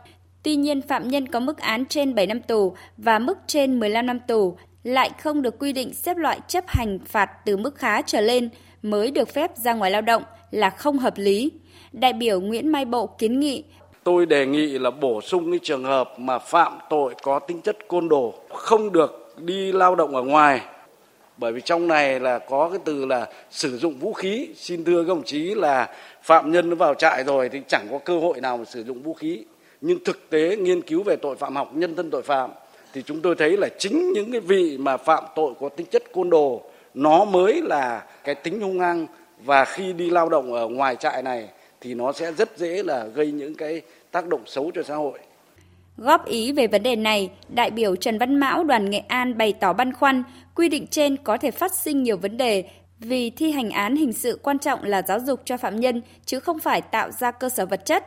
[0.44, 4.06] Tuy nhiên, phạm nhân có mức án trên 7 năm tù và mức trên 15
[4.06, 8.02] năm tù lại không được quy định xếp loại chấp hành phạt từ mức khá
[8.02, 8.50] trở lên
[8.82, 11.52] mới được phép ra ngoài lao động là không hợp lý.
[11.92, 13.64] Đại biểu Nguyễn Mai Bộ kiến nghị
[14.04, 17.88] Tôi đề nghị là bổ sung cái trường hợp mà phạm tội có tính chất
[17.88, 20.62] côn đồ không được đi lao động ở ngoài
[21.38, 24.50] bởi vì trong này là có cái từ là sử dụng vũ khí.
[24.56, 25.90] Xin thưa các đồng chí là
[26.24, 29.02] phạm nhân nó vào trại rồi thì chẳng có cơ hội nào mà sử dụng
[29.02, 29.44] vũ khí.
[29.82, 32.52] Nhưng thực tế nghiên cứu về tội phạm học, nhân thân tội phạm
[32.94, 36.04] thì chúng tôi thấy là chính những cái vị mà phạm tội có tính chất
[36.14, 36.62] côn đồ,
[36.94, 39.08] nó mới là cái tính hung hăng.
[39.44, 41.50] Và khi đi lao động ở ngoài trại này
[41.82, 45.20] thì nó sẽ rất dễ là gây những cái tác động xấu cho xã hội.
[46.02, 49.54] Góp ý về vấn đề này, đại biểu Trần Văn Mão đoàn Nghệ An bày
[49.54, 50.24] tỏ băn khoăn,
[50.56, 54.14] quy định trên có thể phát sinh nhiều vấn đề vì thi hành án hình
[54.14, 57.50] sự quan trọng là giáo dục cho phạm nhân chứ không phải tạo ra cơ
[57.50, 58.06] sở vật chất.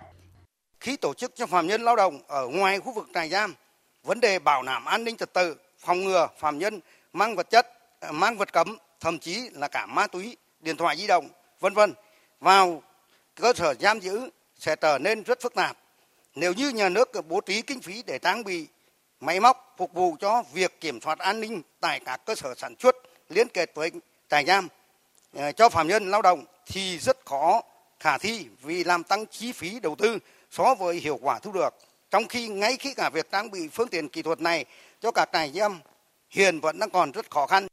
[0.81, 3.55] Khi tổ chức cho phạm nhân lao động ở ngoài khu vực trại giam,
[4.05, 6.81] vấn đề bảo đảm an ninh trật tự, phòng ngừa phạm nhân
[7.13, 7.67] mang vật chất,
[8.13, 11.29] mang vật cấm, thậm chí là cả ma túy, điện thoại di động,
[11.61, 11.93] vân vân
[12.41, 12.83] vào
[13.35, 15.77] cơ sở giam giữ sẽ trở nên rất phức tạp.
[16.35, 18.67] Nếu như nhà nước bố trí kinh phí để trang bị
[19.21, 22.75] máy móc phục vụ cho việc kiểm soát an ninh tại các cơ sở sản
[22.79, 22.97] xuất
[23.29, 23.91] liên kết với
[24.31, 24.69] trại giam
[25.33, 27.63] ờ, cho phạm nhân lao động thì rất khó
[28.01, 30.19] khả thi vì làm tăng chi phí đầu tư
[30.51, 31.75] so với hiệu quả thu được.
[32.11, 34.65] Trong khi ngay khi cả việc trang bị phương tiện kỹ thuật này
[35.01, 35.81] cho các trại giam,
[36.31, 37.67] hiện vẫn đang còn rất khó khăn.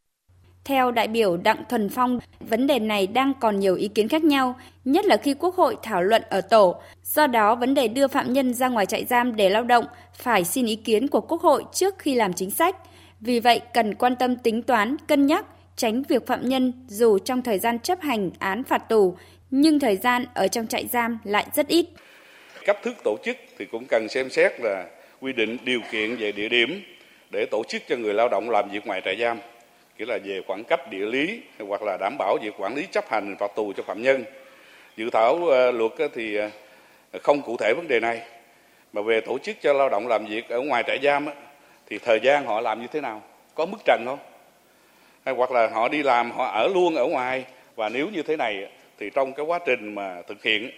[0.65, 4.23] Theo đại biểu Đặng Thuần Phong, vấn đề này đang còn nhiều ý kiến khác
[4.23, 6.75] nhau, nhất là khi Quốc hội thảo luận ở tổ.
[7.03, 10.43] Do đó, vấn đề đưa phạm nhân ra ngoài trại giam để lao động phải
[10.43, 12.75] xin ý kiến của Quốc hội trước khi làm chính sách.
[13.19, 15.45] Vì vậy, cần quan tâm tính toán, cân nhắc,
[15.75, 19.15] tránh việc phạm nhân dù trong thời gian chấp hành án phạt tù,
[19.51, 21.85] nhưng thời gian ở trong trại giam lại rất ít.
[22.65, 24.85] Cách thức tổ chức thì cũng cần xem xét là
[25.21, 26.81] quy định điều kiện về địa điểm
[27.31, 29.37] để tổ chức cho người lao động làm việc ngoài trại giam
[30.01, 33.09] nghĩa là về khoảng cách địa lý, hoặc là đảm bảo việc quản lý chấp
[33.09, 34.23] hành phạt tù cho phạm nhân.
[34.97, 36.49] Dự thảo ờ, luật thì ờ,
[37.23, 38.21] không cụ thể vấn đề này.
[38.93, 41.25] Mà về tổ chức cho lao động làm việc ở ngoài trại giam
[41.89, 43.21] thì thời gian họ làm như thế nào?
[43.55, 44.19] Có mức trần không?
[45.25, 47.45] Hay hoặc là họ đi làm, họ ở luôn ở ngoài?
[47.75, 50.71] Và nếu như thế này thì trong cái quá trình mà thực hiện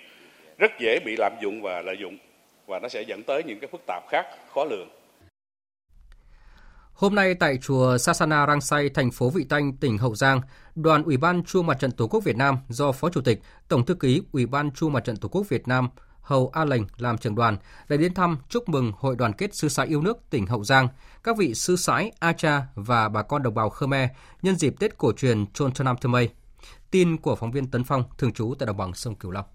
[0.58, 2.18] rất dễ bị lạm dụng và lợi dụng.
[2.68, 4.90] Và nó sẽ dẫn tới những cái phức tạp khác, khó lường.
[6.94, 10.42] Hôm nay tại chùa Sasana Rang Say, thành phố Vị Thanh, tỉnh Hậu Giang,
[10.76, 13.86] đoàn Ủy ban Trung Mặt trận Tổ quốc Việt Nam do Phó Chủ tịch, Tổng
[13.86, 15.90] thư ký Ủy ban Trung Mặt trận Tổ quốc Việt Nam
[16.24, 17.58] Hầu A Lệnh làm trưởng đoàn
[17.90, 20.88] đã đến thăm chúc mừng Hội đoàn kết sư sãi yêu nước tỉnh Hậu Giang,
[21.24, 24.10] các vị sư sãi A Cha và bà con đồng bào Khmer
[24.42, 26.30] nhân dịp Tết cổ truyền Chon Trần Nam Thơ Mây.
[26.92, 29.46] Tin của phóng viên Tấn Phong, thường trú tại đồng bằng sông Cửu Long.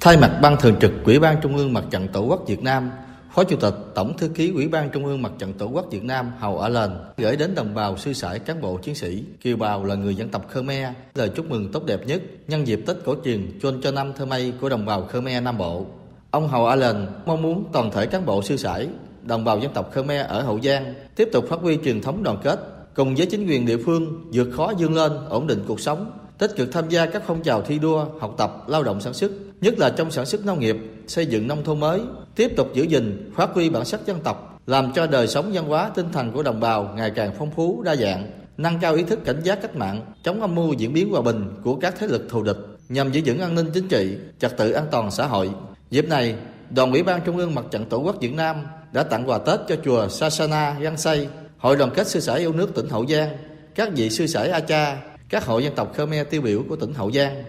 [0.00, 2.90] Thay mặt Ban Thường trực Ủy ban Trung ương Mặt trận Tổ quốc Việt Nam,
[3.34, 6.04] Phó Chủ tịch Tổng Thư ký Ủy ban Trung ương Mặt trận Tổ quốc Việt
[6.04, 9.56] Nam Hầu Ở Lên gửi đến đồng bào sư sãi cán bộ chiến sĩ, kiều
[9.56, 12.96] bào là người dân tộc Khmer lời chúc mừng tốt đẹp nhất nhân dịp Tết
[13.04, 15.86] cổ truyền Chôn cho năm thơ mây của đồng bào Khmer Nam Bộ.
[16.30, 18.88] Ông Hầu A Lên mong muốn toàn thể cán bộ sư sãi,
[19.22, 22.38] đồng bào dân tộc Khmer ở Hậu Giang tiếp tục phát huy truyền thống đoàn
[22.42, 22.60] kết,
[22.94, 26.50] cùng với chính quyền địa phương vượt khó vươn lên, ổn định cuộc sống, tích
[26.56, 29.78] cực tham gia các phong trào thi đua, học tập, lao động sản xuất, nhất
[29.78, 32.00] là trong sản xuất nông nghiệp, xây dựng nông thôn mới,
[32.36, 35.64] tiếp tục giữ gìn, phát huy bản sắc dân tộc, làm cho đời sống văn
[35.64, 39.02] hóa tinh thần của đồng bào ngày càng phong phú, đa dạng, nâng cao ý
[39.02, 42.06] thức cảnh giác cách mạng, chống âm mưu diễn biến hòa bình của các thế
[42.06, 42.56] lực thù địch,
[42.88, 45.50] nhằm giữ vững an ninh chính trị, trật tự an toàn xã hội.
[45.90, 46.34] Dịp này,
[46.70, 48.56] Đoàn Ủy ban Trung ương Mặt trận Tổ quốc Việt Nam
[48.92, 52.52] đã tặng quà Tết cho chùa Sasana Giang Say, Hội đoàn kết sư sãi yêu
[52.52, 53.36] nước tỉnh Hậu Giang,
[53.74, 56.94] các vị sư sãi A Cha, các hội dân tộc Khmer tiêu biểu của tỉnh
[56.94, 57.44] Hậu Giang.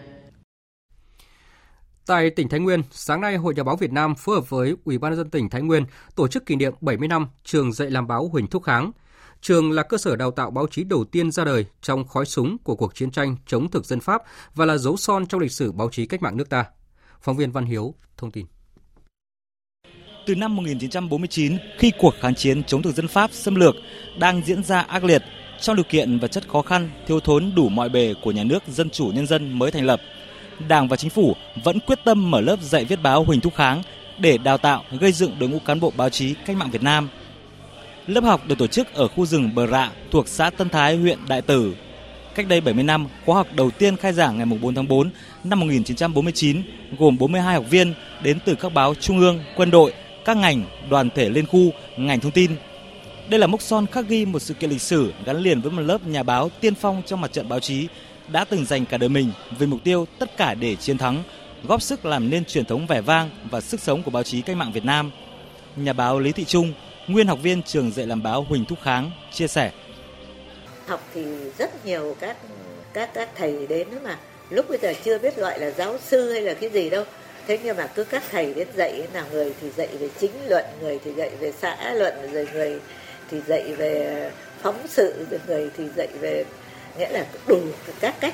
[2.05, 4.97] Tại tỉnh Thái Nguyên, sáng nay Hội Nhà báo Việt Nam phối hợp với Ủy
[4.97, 5.85] ban nhân dân tỉnh Thái Nguyên
[6.15, 8.91] tổ chức kỷ niệm 70 năm trường dạy làm báo Huỳnh Thúc Kháng.
[9.41, 12.57] Trường là cơ sở đào tạo báo chí đầu tiên ra đời trong khói súng
[12.57, 14.21] của cuộc chiến tranh chống thực dân Pháp
[14.55, 16.65] và là dấu son trong lịch sử báo chí cách mạng nước ta.
[17.21, 18.45] Phóng viên Văn Hiếu thông tin.
[20.25, 23.75] Từ năm 1949, khi cuộc kháng chiến chống thực dân Pháp xâm lược
[24.19, 25.23] đang diễn ra ác liệt,
[25.61, 28.63] trong điều kiện và chất khó khăn, thiếu thốn đủ mọi bề của nhà nước
[28.67, 29.99] dân chủ nhân dân mới thành lập,
[30.67, 33.81] Đảng và Chính phủ vẫn quyết tâm mở lớp dạy viết báo Huỳnh Thúc Kháng
[34.17, 37.09] để đào tạo, gây dựng đội ngũ cán bộ báo chí cách mạng Việt Nam.
[38.07, 41.19] Lớp học được tổ chức ở khu rừng Bờ Rạ thuộc xã Tân Thái, huyện
[41.27, 41.75] Đại Từ.
[42.35, 45.09] Cách đây 70 năm, khóa học đầu tiên khai giảng ngày 4 tháng 4
[45.43, 46.61] năm 1949
[46.99, 49.93] gồm 42 học viên đến từ các báo trung ương, quân đội,
[50.25, 52.51] các ngành, đoàn thể liên khu, ngành thông tin.
[53.29, 55.81] Đây là mốc son khắc ghi một sự kiện lịch sử gắn liền với một
[55.81, 57.87] lớp nhà báo tiên phong trong mặt trận báo chí
[58.27, 61.23] đã từng dành cả đời mình vì mục tiêu tất cả để chiến thắng,
[61.63, 64.57] góp sức làm nên truyền thống vẻ vang và sức sống của báo chí cách
[64.57, 65.12] mạng Việt Nam.
[65.75, 66.73] Nhà báo Lý Thị Trung,
[67.07, 69.71] nguyên học viên trường dạy làm báo Huỳnh Thúc Kháng chia sẻ.
[70.88, 71.25] Học thì
[71.57, 72.38] rất nhiều các
[72.93, 74.17] các các thầy đến mà
[74.49, 77.03] lúc bây giờ chưa biết gọi là giáo sư hay là cái gì đâu
[77.47, 80.65] thế nhưng mà cứ các thầy đến dạy là người thì dạy về chính luận
[80.81, 82.79] người thì dạy về xã luận rồi người
[83.31, 84.31] thì dạy về
[84.62, 86.45] phóng sự rồi người thì dạy về
[86.97, 87.60] nghĩa là đủ
[87.99, 88.34] các cách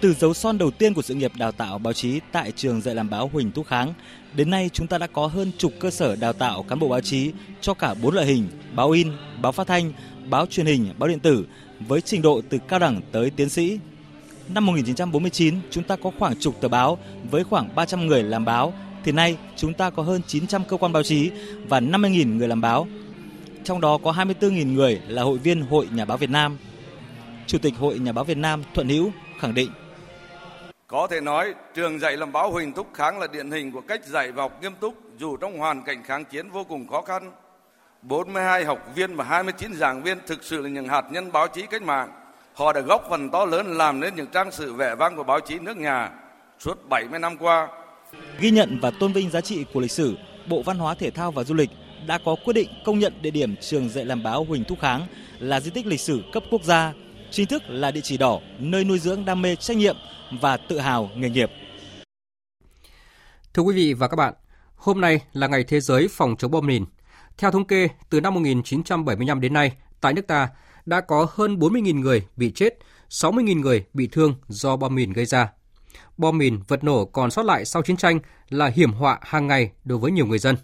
[0.00, 2.94] từ dấu son đầu tiên của sự nghiệp đào tạo báo chí tại trường dạy
[2.94, 3.94] làm báo Huỳnh Thúc Kháng,
[4.34, 7.00] đến nay chúng ta đã có hơn chục cơ sở đào tạo cán bộ báo
[7.00, 9.92] chí cho cả bốn loại hình: báo in, báo phát thanh,
[10.26, 11.46] báo truyền hình, báo điện tử
[11.80, 13.78] với trình độ từ cao đẳng tới tiến sĩ.
[14.48, 16.98] Năm 1949, chúng ta có khoảng chục tờ báo
[17.30, 18.72] với khoảng 300 người làm báo,
[19.04, 21.30] thì nay chúng ta có hơn 900 cơ quan báo chí
[21.68, 22.86] và 50.000 người làm báo.
[23.64, 26.56] Trong đó có 24.000 người là hội viên Hội Nhà báo Việt Nam.
[27.50, 29.70] Chủ tịch Hội Nhà báo Việt Nam Thuận Hữu khẳng định
[30.86, 34.06] có thể nói, trường dạy làm báo Huỳnh Thúc Kháng là điển hình của cách
[34.06, 37.32] dạy và học nghiêm túc dù trong hoàn cảnh kháng chiến vô cùng khó khăn.
[38.02, 41.62] 42 học viên và 29 giảng viên thực sự là những hạt nhân báo chí
[41.70, 42.12] cách mạng.
[42.54, 45.40] Họ đã góp phần to lớn làm nên những trang sử vẻ vang của báo
[45.40, 46.10] chí nước nhà
[46.58, 47.68] suốt 70 năm qua.
[48.40, 50.16] Ghi nhận và tôn vinh giá trị của lịch sử,
[50.48, 51.70] Bộ Văn hóa Thể thao và Du lịch
[52.06, 55.06] đã có quyết định công nhận địa điểm trường dạy làm báo Huỳnh Thúc Kháng
[55.38, 56.92] là di tích lịch sử cấp quốc gia,
[57.30, 59.96] chính thức là địa chỉ đỏ nơi nuôi dưỡng đam mê trách nhiệm
[60.40, 61.50] và tự hào nghề nghiệp.
[63.54, 64.34] Thưa quý vị và các bạn,
[64.76, 66.84] hôm nay là ngày thế giới phòng chống bom mìn.
[67.38, 70.48] Theo thống kê, từ năm 1975 đến nay, tại nước ta
[70.86, 75.26] đã có hơn 40.000 người bị chết, 60.000 người bị thương do bom mìn gây
[75.26, 75.52] ra.
[76.16, 79.70] Bom mìn, vật nổ còn sót lại sau chiến tranh là hiểm họa hàng ngày
[79.84, 80.56] đối với nhiều người dân.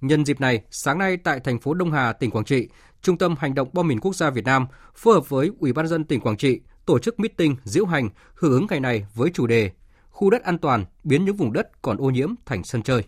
[0.00, 2.68] Nhân dịp này, sáng nay tại thành phố Đông Hà, tỉnh Quảng Trị,
[3.02, 5.86] Trung tâm Hành động bom mìn quốc gia Việt Nam phối hợp với Ủy ban
[5.88, 9.46] dân tỉnh Quảng Trị tổ chức meeting diễu hành hưởng ứng ngày này với chủ
[9.46, 9.70] đề
[10.10, 13.04] Khu đất an toàn biến những vùng đất còn ô nhiễm thành sân chơi.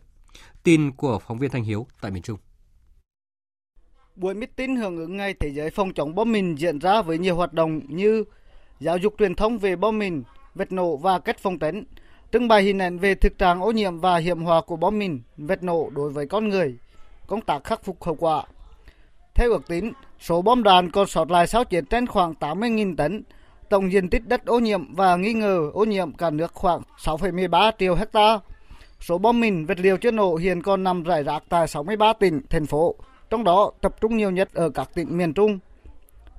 [0.63, 2.39] Tin của phóng viên Thanh Hiếu tại miền Trung.
[4.17, 7.37] Buổi meeting hưởng ứng ngày Thế giới phòng chống bom mìn diễn ra với nhiều
[7.37, 8.25] hoạt động như
[8.81, 10.23] giáo dục truyền thông về bom mìn,
[10.55, 11.85] vật nổ và cách phòng tránh,
[12.33, 15.21] trưng bày hình ảnh về thực trạng ô nhiễm và hiểm họa của bom mìn,
[15.37, 16.77] vật nổ đối với con người,
[17.27, 18.45] công tác khắc phục hậu quả.
[19.35, 23.23] Theo ước tính, số bom đạn còn sót lại sau chiến tranh khoảng 80.000 tấn,
[23.69, 27.73] tổng diện tích đất ô nhiễm và nghi ngờ ô nhiễm cả nước khoảng 6,13
[27.79, 28.41] triệu hecta.
[29.01, 32.41] Số bom mìn vật liệu chưa nổ hiện còn nằm rải rác tại 63 tỉnh,
[32.51, 32.95] thành phố,
[33.31, 35.59] trong đó tập trung nhiều nhất ở các tỉnh miền Trung.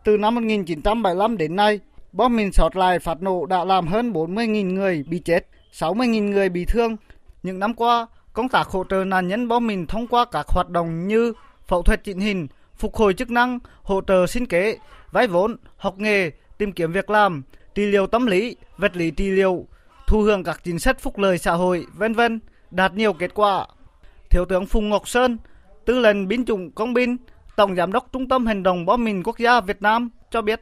[0.04, 1.80] Từ năm 1975 đến nay,
[2.12, 6.50] bom mìn sót lại phát nổ đã làm hơn 40.000 người bị chết, 60.000 người
[6.50, 6.96] bị thương.
[7.44, 10.70] Những năm qua, công tác hỗ trợ nạn nhân bom mìn thông qua các hoạt
[10.70, 11.34] động như
[11.66, 12.48] phẫu thuật chỉnh hình,
[12.84, 14.78] phục hồi chức năng, hỗ trợ sinh kế,
[15.12, 17.44] vay vốn, học nghề, tìm kiếm việc làm,
[17.76, 19.66] trị liệu tâm lý, vật lý trị liệu,
[20.08, 22.40] thu hưởng các chính sách phúc lợi xã hội, vân vân,
[22.72, 23.68] đạt nhiều kết quả.
[24.30, 25.38] Thiếu tướng Phùng Ngọc Sơn,
[25.86, 27.18] tư lệnh binh chủng công binh,
[27.56, 30.62] tổng giám đốc Trung tâm Hành động bom mìn quốc gia Việt Nam cho biết.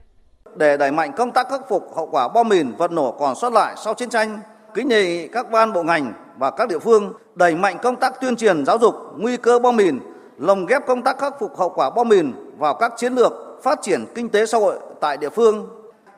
[0.57, 3.53] Để đẩy mạnh công tác khắc phục hậu quả bom mìn vật nổ còn sót
[3.53, 4.39] lại sau chiến tranh,
[4.73, 8.21] kính đề nghị các ban bộ ngành và các địa phương đẩy mạnh công tác
[8.21, 9.99] tuyên truyền giáo dục nguy cơ bom mìn,
[10.41, 13.79] lồng ghép công tác khắc phục hậu quả bom mìn vào các chiến lược phát
[13.81, 15.69] triển kinh tế xã hội tại địa phương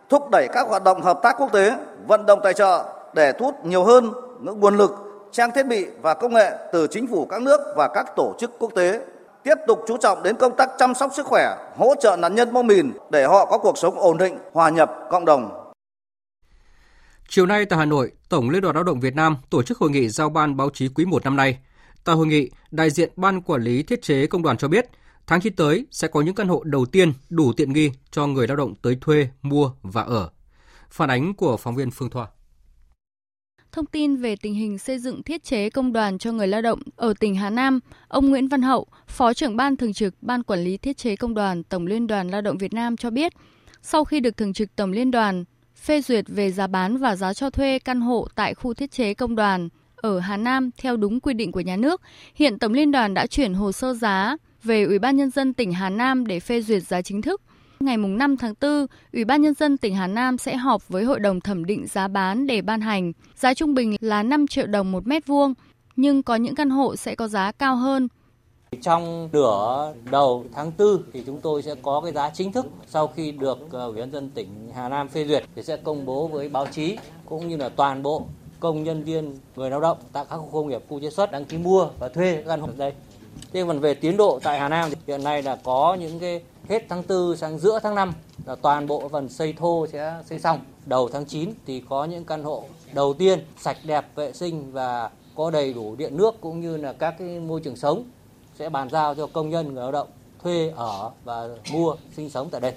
[0.10, 3.46] thúc đẩy các hoạt động hợp tác quốc tế, vận động tài trợ để thu
[3.46, 4.92] hút nhiều hơn những nguồn lực,
[5.32, 8.52] trang thiết bị và công nghệ từ chính phủ các nước và các tổ chức
[8.60, 9.02] quốc tế.
[9.44, 12.54] Tiếp tục chú trọng đến công tác chăm sóc sức khỏe, hỗ trợ nạn nhân
[12.54, 15.50] bom mìn để họ có cuộc sống ổn định, hòa nhập cộng đồng.
[17.30, 19.90] Chiều nay tại Hà Nội, Tổng Liên đoàn Lao động Việt Nam tổ chức hội
[19.90, 21.58] nghị giao ban báo chí quý 1 năm nay.
[22.04, 24.86] Tại hội nghị, đại diện Ban Quản lý Thiết chế Công đoàn cho biết–
[25.28, 28.48] Tháng 9 tới sẽ có những căn hộ đầu tiên đủ tiện nghi cho người
[28.48, 30.30] lao động tới thuê, mua và ở.
[30.90, 32.28] Phản ánh của phóng viên Phương Thoa.
[33.72, 36.80] Thông tin về tình hình xây dựng thiết chế công đoàn cho người lao động
[36.96, 40.60] ở tỉnh Hà Nam, ông Nguyễn Văn Hậu, Phó trưởng ban thường trực Ban Quản
[40.60, 43.34] lý Thiết chế Công đoàn Tổng Liên đoàn Lao động Việt Nam cho biết,
[43.82, 45.44] sau khi được Thường trực Tổng Liên đoàn
[45.76, 49.14] phê duyệt về giá bán và giá cho thuê căn hộ tại khu thiết chế
[49.14, 49.70] công đoàn
[50.04, 52.02] ở Hà Nam theo đúng quy định của nhà nước,
[52.36, 55.72] hiện Tổng Liên đoàn đã chuyển hồ sơ giá về Ủy ban Nhân dân tỉnh
[55.72, 57.42] Hà Nam để phê duyệt giá chính thức.
[57.80, 61.20] Ngày 5 tháng 4, Ủy ban Nhân dân tỉnh Hà Nam sẽ họp với Hội
[61.20, 63.14] đồng thẩm định giá bán để ban hành.
[63.36, 65.54] Giá trung bình là 5 triệu đồng một mét vuông,
[65.96, 68.08] nhưng có những căn hộ sẽ có giá cao hơn.
[68.82, 73.08] Trong nửa đầu tháng 4 thì chúng tôi sẽ có cái giá chính thức sau
[73.08, 76.28] khi được ờ, Ủy ban dân tỉnh Hà Nam phê duyệt thì sẽ công bố
[76.28, 78.28] với báo chí cũng như là toàn bộ
[78.64, 81.46] công nhân viên người lao động tại các khu công nghiệp khu chế xuất đăng
[81.46, 82.94] ký mua và thuê căn hộ đây.
[83.54, 86.42] Thế còn về tiến độ tại Hà Nam thì hiện nay là có những cái
[86.70, 88.14] hết tháng 4 sang giữa tháng 5
[88.46, 90.60] là toàn bộ phần xây thô sẽ xây xong.
[90.86, 95.10] Đầu tháng 9 thì có những căn hộ đầu tiên sạch đẹp vệ sinh và
[95.36, 98.04] có đầy đủ điện nước cũng như là các cái môi trường sống
[98.60, 100.08] sẽ bàn giao cho công nhân người lao động
[100.44, 102.74] thuê ở và mua sinh sống tại đây.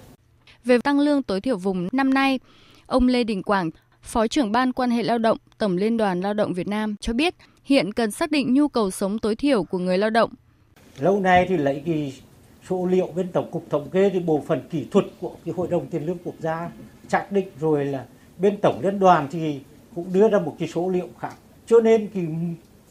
[0.64, 2.40] Về tăng lương tối thiểu vùng năm nay,
[2.86, 3.70] ông Lê Đình Quảng,
[4.06, 7.12] Phó trưởng ban quan hệ lao động Tổng Liên đoàn Lao động Việt Nam cho
[7.12, 10.30] biết hiện cần xác định nhu cầu sống tối thiểu của người lao động.
[10.98, 12.14] Lâu nay thì lấy cái
[12.68, 15.68] số liệu bên Tổng cục Thống kê thì bộ phận kỹ thuật của cái Hội
[15.70, 16.70] đồng Tiền lương Quốc gia
[17.08, 18.04] xác định rồi là
[18.38, 19.60] bên Tổng Liên đoàn thì
[19.94, 21.34] cũng đưa ra một cái số liệu khác.
[21.66, 22.26] Cho nên cái,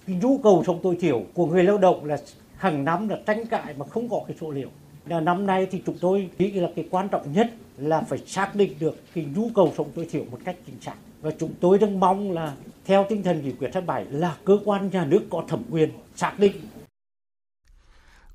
[0.08, 2.17] cái nhu cầu sống tối thiểu của người lao động là
[2.58, 4.69] hàng năm là tranh cãi mà không có cái số liệu.
[5.08, 8.56] Là năm nay thì chúng tôi nghĩ là cái quan trọng nhất là phải xác
[8.56, 10.95] định được cái nhu cầu sống tối thiểu một cách chính xác.
[11.26, 12.54] Và chúng tôi đang mong là
[12.86, 16.40] theo tinh thần nghị quyết 27 là cơ quan nhà nước có thẩm quyền xác
[16.40, 16.54] định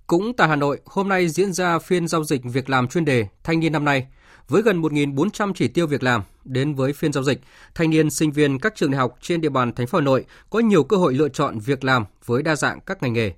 [0.06, 3.26] cũng tại Hà Nội, hôm nay diễn ra phiên giao dịch việc làm chuyên đề
[3.44, 4.06] Thanh niên năm nay
[4.48, 6.22] với gần 1.400 chỉ tiêu việc làm.
[6.44, 7.40] Đến với phiên giao dịch,
[7.74, 10.24] thanh niên sinh viên các trường đại học trên địa bàn thành phố Hà Nội
[10.50, 13.32] có nhiều cơ hội lựa chọn việc làm với đa dạng các ngành nghề.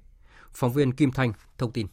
[0.52, 1.86] Phóng viên Kim Thanh thông tin.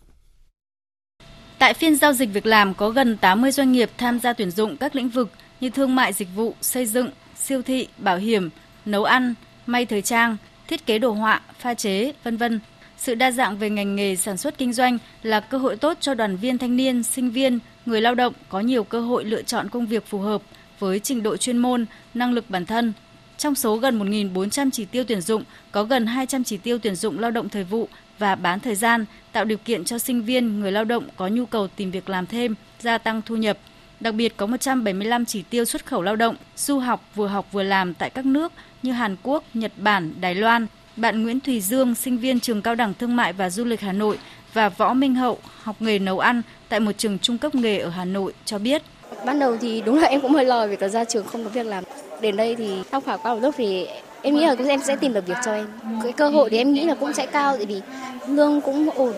[1.60, 4.78] Tại phiên giao dịch việc làm có gần 80 doanh nghiệp tham gia tuyển dụng
[4.78, 7.10] các lĩnh vực như thương mại dịch vụ, xây dựng,
[7.44, 8.50] siêu thị, bảo hiểm,
[8.86, 9.34] nấu ăn,
[9.66, 12.60] may thời trang, thiết kế đồ họa, pha chế, vân vân.
[12.98, 16.14] Sự đa dạng về ngành nghề sản xuất kinh doanh là cơ hội tốt cho
[16.14, 19.70] đoàn viên thanh niên, sinh viên, người lao động có nhiều cơ hội lựa chọn
[19.70, 20.42] công việc phù hợp
[20.80, 22.94] với trình độ chuyên môn, năng lực bản thân.
[23.38, 27.20] Trong số gần 1.400 chỉ tiêu tuyển dụng, có gần 200 chỉ tiêu tuyển dụng
[27.20, 27.88] lao động thời vụ
[28.20, 31.46] và bán thời gian, tạo điều kiện cho sinh viên, người lao động có nhu
[31.46, 33.58] cầu tìm việc làm thêm, gia tăng thu nhập.
[34.00, 37.64] Đặc biệt có 175 chỉ tiêu xuất khẩu lao động, du học vừa học vừa
[37.64, 38.52] làm tại các nước
[38.84, 42.76] như Hàn Quốc, Nhật Bản, Đài Loan, bạn Nguyễn Thùy Dương, sinh viên trường Cao
[42.76, 44.18] đẳng Thương mại và Du lịch Hà Nội
[44.54, 47.90] và Võ Minh Hậu, học nghề nấu ăn tại một trường trung cấp nghề ở
[47.90, 48.82] Hà Nội cho biết.
[49.26, 51.50] Ban đầu thì đúng là em cũng hơi lo vì cả ra trường không có
[51.50, 51.84] việc làm.
[52.22, 53.88] Đến đây thì học khảo qua một lúc thì
[54.22, 55.68] em nghĩ là cũng em sẽ tìm được việc cho em.
[56.04, 57.82] Cái cơ hội thì em nghĩ là cũng sẽ cao tại vì
[58.28, 59.14] lương cũng ổn.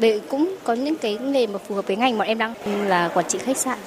[0.00, 2.54] Để cũng có những cái nghề mà phù hợp với ngành mà em đang
[2.88, 3.78] là quản trị khách sạn.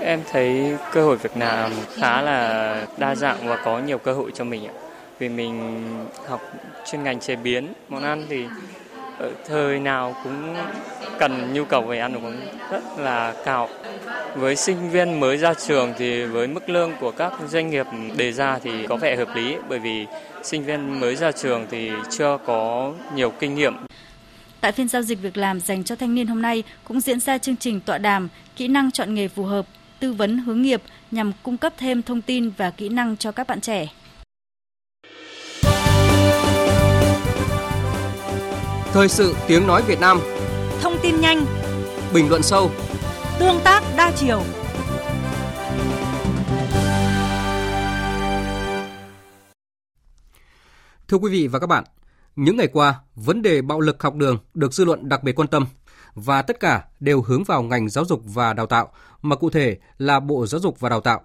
[0.00, 4.30] Em thấy cơ hội việc làm khá là đa dạng và có nhiều cơ hội
[4.34, 4.72] cho mình ạ
[5.18, 5.82] vì mình
[6.28, 6.40] học
[6.90, 8.44] chuyên ngành chế biến, món ăn thì
[9.18, 10.56] ở thời nào cũng
[11.18, 12.36] cần nhu cầu về ăn uống
[12.70, 13.68] rất là cao.
[14.34, 18.32] Với sinh viên mới ra trường thì với mức lương của các doanh nghiệp đề
[18.32, 20.06] ra thì có vẻ hợp lý, bởi vì
[20.42, 23.76] sinh viên mới ra trường thì chưa có nhiều kinh nghiệm.
[24.60, 27.38] Tại phiên giao dịch việc làm dành cho thanh niên hôm nay cũng diễn ra
[27.38, 29.66] chương trình tọa đàm kỹ năng chọn nghề phù hợp,
[30.00, 33.46] tư vấn hướng nghiệp nhằm cung cấp thêm thông tin và kỹ năng cho các
[33.46, 33.88] bạn trẻ.
[38.92, 40.20] Thời sự tiếng nói Việt Nam.
[40.80, 41.46] Thông tin nhanh.
[42.14, 42.70] Bình luận sâu.
[43.38, 44.42] Tương tác đa chiều.
[51.08, 51.84] Thưa quý vị và các bạn,
[52.36, 55.48] những ngày qua, vấn đề bạo lực học đường được dư luận đặc biệt quan
[55.48, 55.66] tâm
[56.14, 59.78] và tất cả đều hướng vào ngành giáo dục và đào tạo, mà cụ thể
[59.98, 61.20] là Bộ Giáo dục và Đào tạo.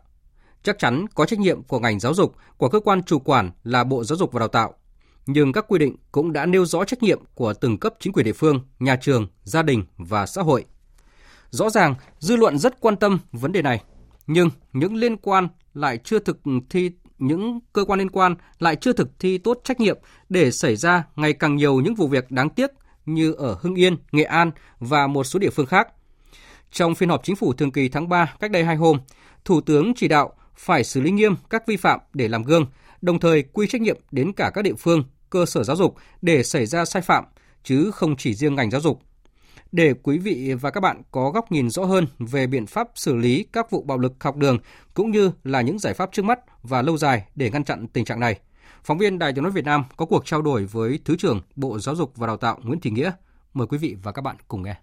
[0.64, 3.84] Chắc chắn có trách nhiệm của ngành giáo dục, của cơ quan chủ quản là
[3.84, 4.74] Bộ Giáo dục và Đào tạo
[5.26, 8.26] nhưng các quy định cũng đã nêu rõ trách nhiệm của từng cấp chính quyền
[8.26, 10.66] địa phương, nhà trường, gia đình và xã hội.
[11.50, 13.84] Rõ ràng, dư luận rất quan tâm vấn đề này,
[14.28, 18.94] nhưng những liên quan lại chưa thực thi những cơ quan liên quan lại chưa
[18.94, 19.98] thực thi tốt trách nhiệm
[20.30, 22.72] để xảy ra ngày càng nhiều những vụ việc đáng tiếc
[23.06, 25.88] như ở Hưng Yên, Nghệ An và một số địa phương khác.
[26.72, 29.00] Trong phiên họp chính phủ thường kỳ tháng 3 cách đây hai hôm,
[29.46, 32.66] Thủ tướng chỉ đạo phải xử lý nghiêm các vi phạm để làm gương,
[33.02, 36.44] đồng thời quy trách nhiệm đến cả các địa phương, cơ sở giáo dục để
[36.44, 37.24] xảy ra sai phạm,
[37.64, 39.02] chứ không chỉ riêng ngành giáo dục.
[39.72, 43.16] Để quý vị và các bạn có góc nhìn rõ hơn về biện pháp xử
[43.16, 44.58] lý các vụ bạo lực học đường
[44.94, 48.06] cũng như là những giải pháp trước mắt và lâu dài để ngăn chặn tình
[48.06, 48.40] trạng này,
[48.84, 51.80] Phóng viên Đài Tiếng nói Việt Nam có cuộc trao đổi với Thứ trưởng Bộ
[51.80, 53.12] Giáo dục và Đào tạo Nguyễn Thị Nghĩa.
[53.54, 54.76] Mời quý vị và các bạn cùng nghe.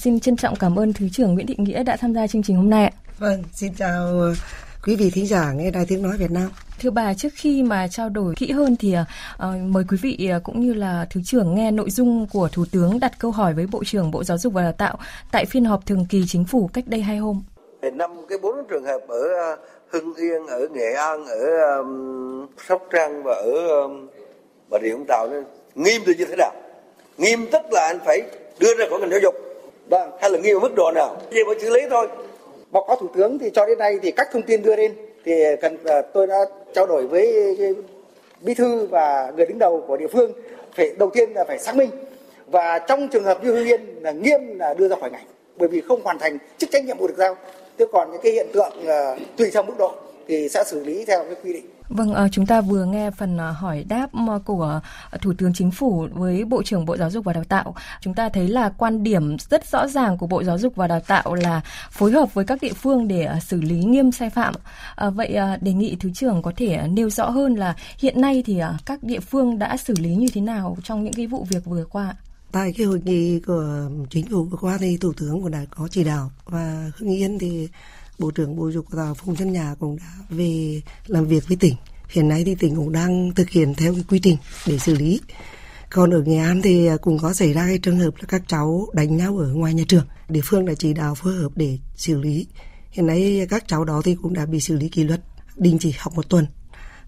[0.00, 2.56] Xin trân trọng cảm ơn Thứ trưởng Nguyễn Thị Nghĩa đã tham gia chương trình
[2.56, 2.92] hôm nay ạ.
[3.18, 4.32] Vâng, xin chào
[4.88, 6.50] quý vị thính giả nghe Đài Tiếng Nói Việt Nam.
[6.80, 10.42] Thưa bà, trước khi mà trao đổi kỹ hơn thì uh, mời quý vị uh,
[10.42, 13.66] cũng như là Thứ trưởng nghe nội dung của Thủ tướng đặt câu hỏi với
[13.72, 14.98] Bộ trưởng Bộ Giáo dục và Đào tạo
[15.32, 17.42] tại phiên họp thường kỳ chính phủ cách đây hai hôm.
[17.92, 19.56] Năm cái bốn trường hợp ở
[19.90, 24.08] Hưng Yên, ở Nghệ An, ở um, Sóc Trăng và ở um,
[24.70, 25.28] Bà Rịa Vũng Tàu
[25.74, 26.52] nghiêm từ như thế nào?
[27.18, 28.20] Nghiêm tức là anh phải
[28.60, 29.34] đưa ra khỏi ngành giáo dục
[29.90, 31.16] Vâng, hay là nghi ở mức độ nào?
[31.30, 32.08] Gì phải xử lý thôi.
[32.70, 34.94] Báo cáo Thủ tướng thì cho đến nay thì các thông tin đưa lên
[35.24, 36.36] thì cần à, tôi đã
[36.74, 37.68] trao đổi với à,
[38.40, 40.32] bí thư và người đứng đầu của địa phương
[40.74, 41.90] phải, đầu tiên là phải xác minh
[42.46, 45.68] và trong trường hợp như Hưng Yên là nghiêm là đưa ra khỏi ngành, bởi
[45.68, 47.36] vì không hoàn thành chức trách nhiệm vụ được giao.
[47.78, 49.92] Thế còn những cái hiện tượng à, tùy theo mức độ
[50.28, 51.66] thì sẽ xử lý theo cái quy định.
[51.88, 54.80] Vâng, ờ, chúng ta vừa nghe phần ờ, hỏi đáp ờ, của
[55.20, 57.74] Thủ tướng Chính phủ với Bộ trưởng Bộ Giáo dục và Đào tạo.
[58.00, 61.00] Chúng ta thấy là quan điểm rất rõ ràng của Bộ Giáo dục và Đào
[61.00, 61.60] tạo là
[61.90, 64.54] phối hợp với các địa phương để xử lý nghiêm sai phạm.
[65.14, 69.02] Vậy đề nghị Thứ trưởng có thể nêu rõ hơn là hiện nay thì các
[69.02, 72.14] địa phương đã xử lý như thế nào trong những cái vụ việc vừa qua?
[72.52, 75.88] Tại cái hội nghị của chính phủ vừa qua thì Thủ tướng cũng đã có
[75.88, 77.68] chỉ đạo và Hưng Yên thì
[78.18, 81.74] Bộ trưởng Bộ Dục và Phùng Xuân Nhà cũng đã về làm việc với tỉnh.
[82.08, 85.20] Hiện nay thì tỉnh cũng đang thực hiện theo cái quy trình để xử lý.
[85.90, 88.86] Còn ở Nghệ An thì cũng có xảy ra cái trường hợp là các cháu
[88.92, 90.06] đánh nhau ở ngoài nhà trường.
[90.28, 92.46] Địa phương đã chỉ đạo phối hợp để xử lý.
[92.90, 95.20] Hiện nay các cháu đó thì cũng đã bị xử lý kỷ luật,
[95.56, 96.46] đình chỉ học một tuần.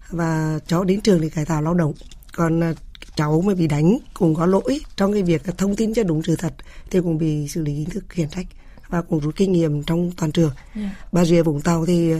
[0.09, 1.93] Và cháu đến trường để cải tạo lao động.
[2.35, 2.73] Còn à,
[3.15, 6.35] cháu mà bị đánh cũng có lỗi trong cái việc thông tin cho đúng sự
[6.35, 6.53] thật
[6.91, 8.45] thì cũng bị xử lý hình thức khiển trách
[8.91, 10.51] và cũng rút kinh nghiệm trong toàn trường.
[10.75, 10.89] Yeah.
[10.89, 11.07] Dạ.
[11.11, 12.13] Bà Rịa Vũng Tàu thì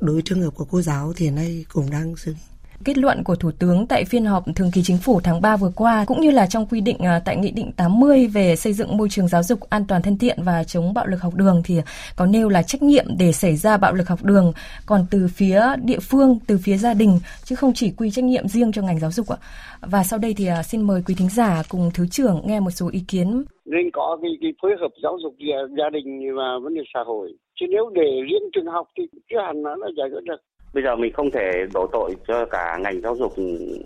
[0.00, 2.38] đối trường hợp của cô giáo thì nay cũng đang xử lý
[2.84, 5.72] kết luận của Thủ tướng tại phiên họp thường kỳ chính phủ tháng 3 vừa
[5.76, 8.96] qua cũng như là trong quy định à, tại Nghị định 80 về xây dựng
[8.96, 11.80] môi trường giáo dục an toàn thân thiện và chống bạo lực học đường thì
[12.16, 14.52] có nêu là trách nhiệm để xảy ra bạo lực học đường
[14.86, 18.48] còn từ phía địa phương, từ phía gia đình chứ không chỉ quy trách nhiệm
[18.48, 19.36] riêng cho ngành giáo dục ạ.
[19.80, 22.70] Và sau đây thì à, xin mời quý thính giả cùng Thứ trưởng nghe một
[22.70, 23.44] số ý kiến.
[23.64, 25.34] Nên có cái, cái phối hợp giáo dục
[25.78, 27.32] gia đình và vấn đề xã hội.
[27.60, 30.40] Chứ nếu để riêng trường học thì chưa hẳn nó là giải quyết được
[30.76, 33.32] bây giờ mình không thể đổ tội cho cả ngành giáo dục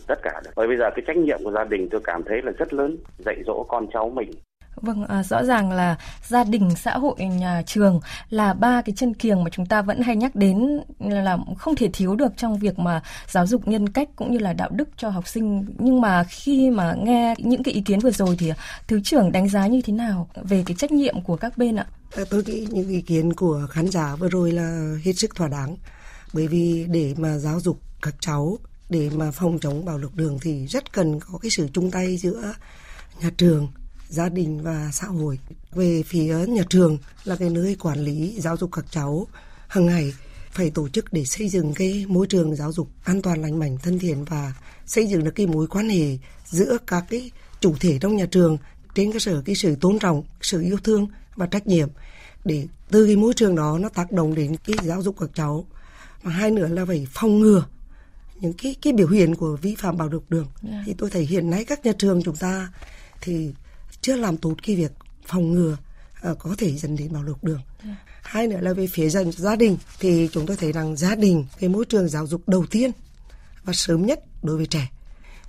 [0.06, 2.42] tất cả được bởi bây giờ cái trách nhiệm của gia đình tôi cảm thấy
[2.42, 4.30] là rất lớn dạy dỗ con cháu mình
[4.76, 5.96] Vâng, à, rõ ràng là
[6.28, 10.00] gia đình, xã hội, nhà trường là ba cái chân kiềng mà chúng ta vẫn
[10.00, 14.08] hay nhắc đến là không thể thiếu được trong việc mà giáo dục nhân cách
[14.16, 15.66] cũng như là đạo đức cho học sinh.
[15.78, 18.52] Nhưng mà khi mà nghe những cái ý kiến vừa rồi thì
[18.88, 21.86] thứ trưởng đánh giá như thế nào về cái trách nhiệm của các bên ạ?
[22.30, 25.76] Tôi nghĩ những ý kiến của khán giả vừa rồi là hết sức thỏa đáng
[26.32, 28.58] bởi vì để mà giáo dục các cháu,
[28.88, 32.16] để mà phòng chống bạo lực đường thì rất cần có cái sự chung tay
[32.16, 32.54] giữa
[33.22, 33.68] nhà trường,
[34.08, 35.38] gia đình và xã hội.
[35.72, 39.26] Về phía nhà trường là cái nơi quản lý, giáo dục các cháu
[39.68, 40.12] hàng ngày
[40.50, 43.78] phải tổ chức để xây dựng cái môi trường giáo dục an toàn, lành mạnh,
[43.82, 44.54] thân thiện và
[44.86, 48.58] xây dựng được cái mối quan hệ giữa các cái chủ thể trong nhà trường
[48.94, 51.06] trên cơ sở cái sự tôn trọng, sự yêu thương
[51.36, 51.88] và trách nhiệm.
[52.44, 55.66] Để từ cái môi trường đó nó tác động đến cái giáo dục các cháu
[56.22, 57.64] và hai nữa là phải phòng ngừa
[58.40, 60.74] những cái cái biểu hiện của vi phạm bạo lực đường yeah.
[60.74, 60.82] Dạ.
[60.86, 62.72] thì tôi thấy hiện nay các nhà trường chúng ta
[63.20, 63.50] thì
[64.00, 64.92] chưa làm tốt cái việc
[65.26, 65.76] phòng ngừa
[66.30, 67.84] uh, có thể dẫn đến bạo lực đường yeah.
[67.84, 67.96] Dạ.
[68.22, 71.46] hai nữa là về phía dân gia đình thì chúng tôi thấy rằng gia đình
[71.58, 72.90] cái môi trường giáo dục đầu tiên
[73.64, 74.88] và sớm nhất đối với trẻ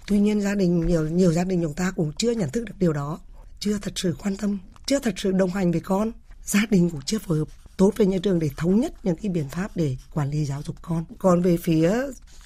[0.08, 2.74] tuy nhiên gia đình nhiều nhiều gia đình chúng ta cũng chưa nhận thức được
[2.80, 3.20] điều đó
[3.60, 6.12] chưa thật sự quan tâm chưa thật sự đồng hành với con
[6.44, 7.48] gia đình cũng chưa phối hợp
[7.82, 10.62] tốt với nhà trường để thống nhất những cái biện pháp để quản lý giáo
[10.66, 11.04] dục con.
[11.20, 11.94] Còn về phía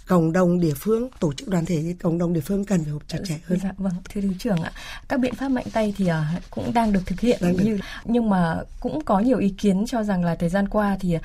[0.08, 2.94] cộng đồng địa phương tổ chức đoàn thể thì cộng đồng địa phương cần phải
[2.94, 3.60] hỗ chặt chẽ hơn.
[3.64, 4.72] Dạ, vâng, thưa thứ trưởng ạ,
[5.08, 6.12] các biện pháp mạnh tay thì uh,
[6.50, 7.78] cũng đang được thực hiện đang như được.
[8.06, 11.22] nhưng mà cũng có nhiều ý kiến cho rằng là thời gian qua thì uh,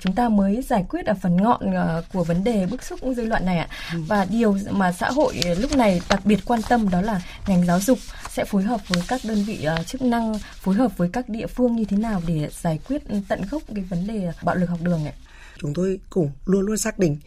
[0.00, 3.24] chúng ta mới giải quyết ở phần ngọn uh, của vấn đề bức xúc dư
[3.24, 3.68] luận này ạ.
[3.92, 4.00] Ừ.
[4.08, 7.80] Và điều mà xã hội lúc này đặc biệt quan tâm đó là ngành giáo
[7.80, 7.98] dục
[8.30, 11.46] sẽ phối hợp với các đơn vị uh, chức năng, phối hợp với các địa
[11.46, 14.78] phương như thế nào để giải quyết tận gốc cái vấn đề bạo lực học
[14.82, 15.14] đường này.
[15.58, 17.18] Chúng tôi cũng luôn luôn xác định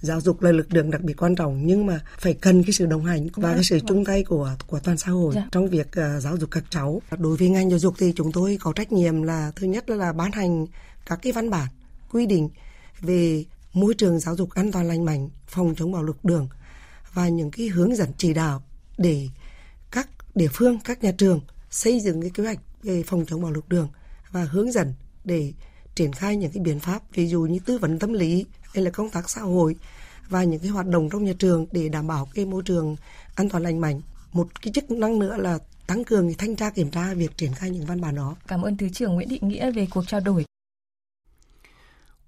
[0.00, 2.86] giáo dục là lực lượng đặc biệt quan trọng nhưng mà phải cần cái sự
[2.86, 5.48] đồng hành và cái sự chung tay của của toàn xã hội dạ.
[5.52, 7.02] trong việc uh, giáo dục các cháu.
[7.18, 10.12] Đối với ngành giáo dục thì chúng tôi có trách nhiệm là thứ nhất là
[10.12, 10.66] ban hành
[11.06, 11.68] các cái văn bản
[12.12, 12.48] quy định
[13.00, 16.48] về môi trường giáo dục an toàn lành mạnh, phòng chống bạo lực đường
[17.12, 18.62] và những cái hướng dẫn chỉ đạo
[18.98, 19.28] để
[19.90, 23.52] các địa phương, các nhà trường xây dựng cái kế hoạch về phòng chống bạo
[23.52, 23.88] lực đường
[24.30, 24.94] và hướng dẫn
[25.24, 25.52] để
[25.94, 28.90] triển khai những cái biện pháp ví dụ như tư vấn tâm lý hay là
[28.90, 29.76] công tác xã hội
[30.28, 32.96] và những cái hoạt động trong nhà trường để đảm bảo cái môi trường
[33.34, 34.00] an toàn lành mạnh
[34.32, 37.54] một cái chức năng nữa là tăng cường thì thanh tra kiểm tra việc triển
[37.54, 38.36] khai những văn bản đó.
[38.46, 40.44] Cảm ơn Thứ trưởng Nguyễn Thị Nghĩa về cuộc trao đổi.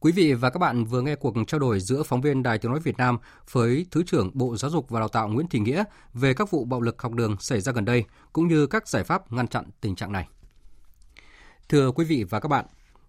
[0.01, 2.71] Quý vị và các bạn vừa nghe cuộc trao đổi giữa phóng viên Đài Tiếng
[2.71, 3.19] Nói Việt Nam
[3.53, 5.85] với Thứ trưởng Bộ Giáo dục và Đào tạo Nguyễn Thị Nghĩa
[6.15, 9.05] về các vụ bạo lực học đường xảy ra gần đây, cũng như các giải
[9.05, 10.29] pháp ngăn chặn tình trạng này.
[11.69, 12.65] Thưa quý vị và các bạn,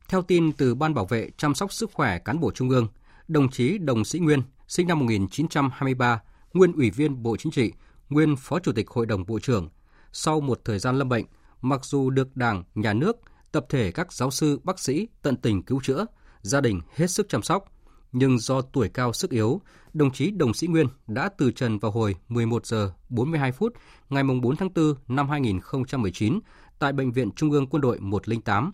[0.10, 2.88] theo tin từ Ban Bảo vệ chăm sóc sức khỏe cán bộ Trung ương,
[3.28, 6.22] đồng chí Đồng Sĩ Nguyên, sinh năm 1923,
[6.54, 7.74] nguyên Ủy viên Bộ Chính trị,
[8.10, 9.70] nguyên Phó Chủ tịch Hội đồng Bộ trưởng,
[10.12, 11.26] sau một thời gian lâm bệnh,
[11.62, 13.18] mặc dù được Đảng, Nhà nước,
[13.52, 16.06] tập thể các giáo sư, bác sĩ tận tình cứu chữa,
[16.42, 17.66] gia đình hết sức chăm sóc,
[18.12, 19.62] nhưng do tuổi cao sức yếu,
[19.94, 23.74] đồng chí Đồng Sĩ Nguyên đã từ trần vào hồi 11 giờ 42 phút
[24.10, 26.40] ngày 4 tháng 4 năm 2019
[26.80, 28.72] tại Bệnh viện Trung ương Quân đội 108.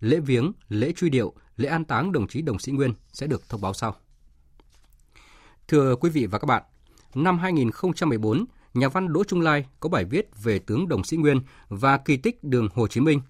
[0.00, 3.48] Lễ viếng, lễ truy điệu, lễ an táng đồng chí Đồng Sĩ Nguyên sẽ được
[3.48, 3.96] thông báo sau.
[5.68, 6.62] Thưa quý vị và các bạn,
[7.14, 8.44] năm 2014,
[8.74, 12.16] nhà văn Đỗ Trung Lai có bài viết về tướng Đồng Sĩ Nguyên và kỳ
[12.16, 13.20] tích đường Hồ Chí Minh.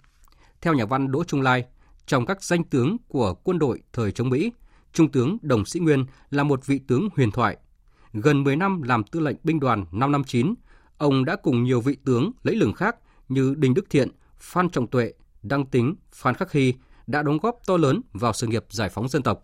[0.61, 1.65] Theo nhà văn Đỗ Trung Lai,
[2.07, 4.53] trong các danh tướng của quân đội thời chống Mỹ,
[4.93, 7.57] Trung tướng Đồng Sĩ Nguyên là một vị tướng huyền thoại.
[8.13, 10.55] Gần 10 năm làm tư lệnh binh đoàn 559,
[10.99, 12.97] ông đã cùng nhiều vị tướng lẫy lừng khác
[13.29, 14.09] như Đinh Đức Thiện,
[14.39, 15.13] Phan Trọng Tuệ,
[15.49, 16.75] Đăng Tính, Phan Khắc Hy
[17.07, 19.43] đã đóng góp to lớn vào sự nghiệp giải phóng dân tộc.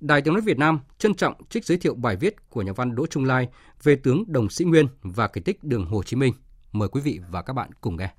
[0.00, 2.94] Đài Tiếng nói Việt Nam trân trọng trích giới thiệu bài viết của nhà văn
[2.94, 3.48] Đỗ Trung Lai
[3.82, 6.34] về tướng Đồng Sĩ Nguyên và kỳ tích đường Hồ Chí Minh.
[6.72, 8.10] Mời quý vị và các bạn cùng nghe.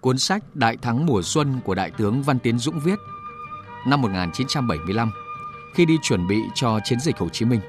[0.00, 2.98] Cuốn sách Đại thắng mùa xuân của Đại tướng Văn Tiến Dũng viết
[3.86, 5.12] năm 1975
[5.74, 7.60] khi đi chuẩn bị cho chiến dịch Hồ Chí Minh.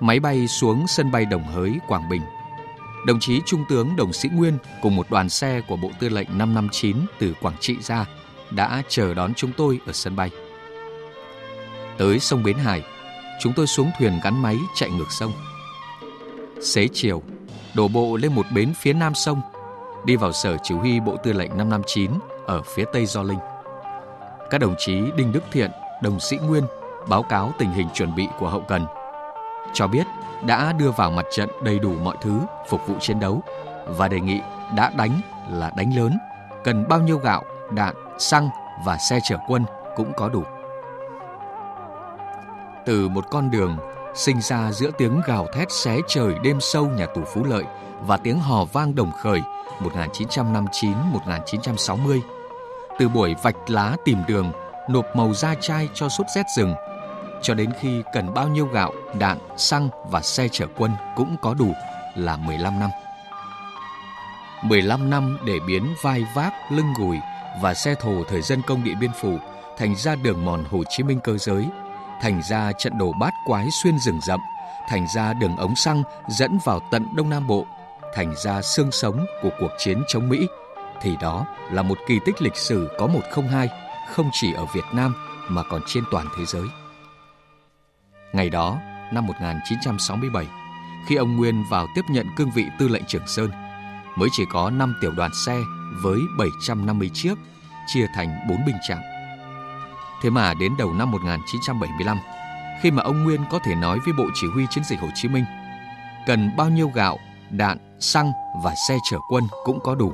[0.00, 2.22] Máy bay xuống sân bay Đồng Hới, Quảng Bình.
[3.06, 6.28] Đồng chí Trung tướng Đồng Sĩ Nguyên cùng một đoàn xe của Bộ Tư lệnh
[6.38, 8.06] 559 từ Quảng Trị ra
[8.50, 10.30] đã chờ đón chúng tôi ở sân bay.
[11.98, 12.82] Tới sông Bến Hải,
[13.40, 15.32] chúng tôi xuống thuyền gắn máy chạy ngược sông.
[16.62, 17.22] Xế chiều,
[17.74, 19.40] đổ bộ lên một bến phía nam sông,
[20.04, 22.10] đi vào sở chỉ huy Bộ Tư lệnh 559
[22.46, 23.38] ở phía tây Do Linh.
[24.50, 25.70] Các đồng chí Đinh Đức Thiện,
[26.02, 26.64] Đồng Sĩ Nguyên
[27.08, 28.86] báo cáo tình hình chuẩn bị của hậu cần.
[29.74, 30.06] Cho biết
[30.46, 33.42] đã đưa vào mặt trận đầy đủ mọi thứ phục vụ chiến đấu
[33.86, 34.40] và đề nghị
[34.76, 35.20] đã đánh
[35.50, 36.18] là đánh lớn,
[36.64, 38.48] cần bao nhiêu gạo, đạn, xăng
[38.84, 39.64] và xe chở quân
[39.96, 40.42] cũng có đủ
[42.90, 43.76] từ một con đường
[44.14, 47.64] sinh ra giữa tiếng gào thét xé trời đêm sâu nhà tù Phú Lợi
[48.06, 49.40] và tiếng hò vang đồng khởi
[49.80, 52.20] 1959-1960.
[52.98, 54.52] Từ buổi vạch lá tìm đường,
[54.88, 56.74] nộp màu da chai cho sốt rét rừng,
[57.42, 61.54] cho đến khi cần bao nhiêu gạo, đạn, xăng và xe chở quân cũng có
[61.54, 61.72] đủ
[62.14, 62.90] là 15 năm.
[64.62, 67.16] 15 năm để biến vai vác, lưng gùi
[67.62, 69.38] và xe thồ thời dân công Điện Biên Phủ
[69.78, 71.66] thành ra đường mòn Hồ Chí Minh cơ giới
[72.20, 74.40] thành ra trận đồ bát quái xuyên rừng rậm,
[74.88, 77.66] thành ra đường ống xăng dẫn vào tận Đông Nam Bộ,
[78.14, 80.48] thành ra xương sống của cuộc chiến chống Mỹ,
[81.00, 83.68] thì đó là một kỳ tích lịch sử có 102,
[84.10, 85.14] không chỉ ở Việt Nam
[85.48, 86.79] mà còn trên toàn thế giới.
[88.32, 88.78] Ngày đó,
[89.12, 90.46] năm 1967,
[91.06, 93.50] khi ông Nguyên vào tiếp nhận cương vị tư lệnh Trường Sơn,
[94.16, 95.60] mới chỉ có 5 tiểu đoàn xe
[96.02, 97.34] với 750 chiếc,
[97.86, 99.02] chia thành 4 binh trạng.
[100.22, 102.18] Thế mà đến đầu năm 1975,
[102.82, 105.28] khi mà ông Nguyên có thể nói với Bộ Chỉ huy Chiến dịch Hồ Chí
[105.28, 105.44] Minh,
[106.26, 107.18] cần bao nhiêu gạo,
[107.50, 108.32] đạn, xăng
[108.64, 110.12] và xe chở quân cũng có đủ,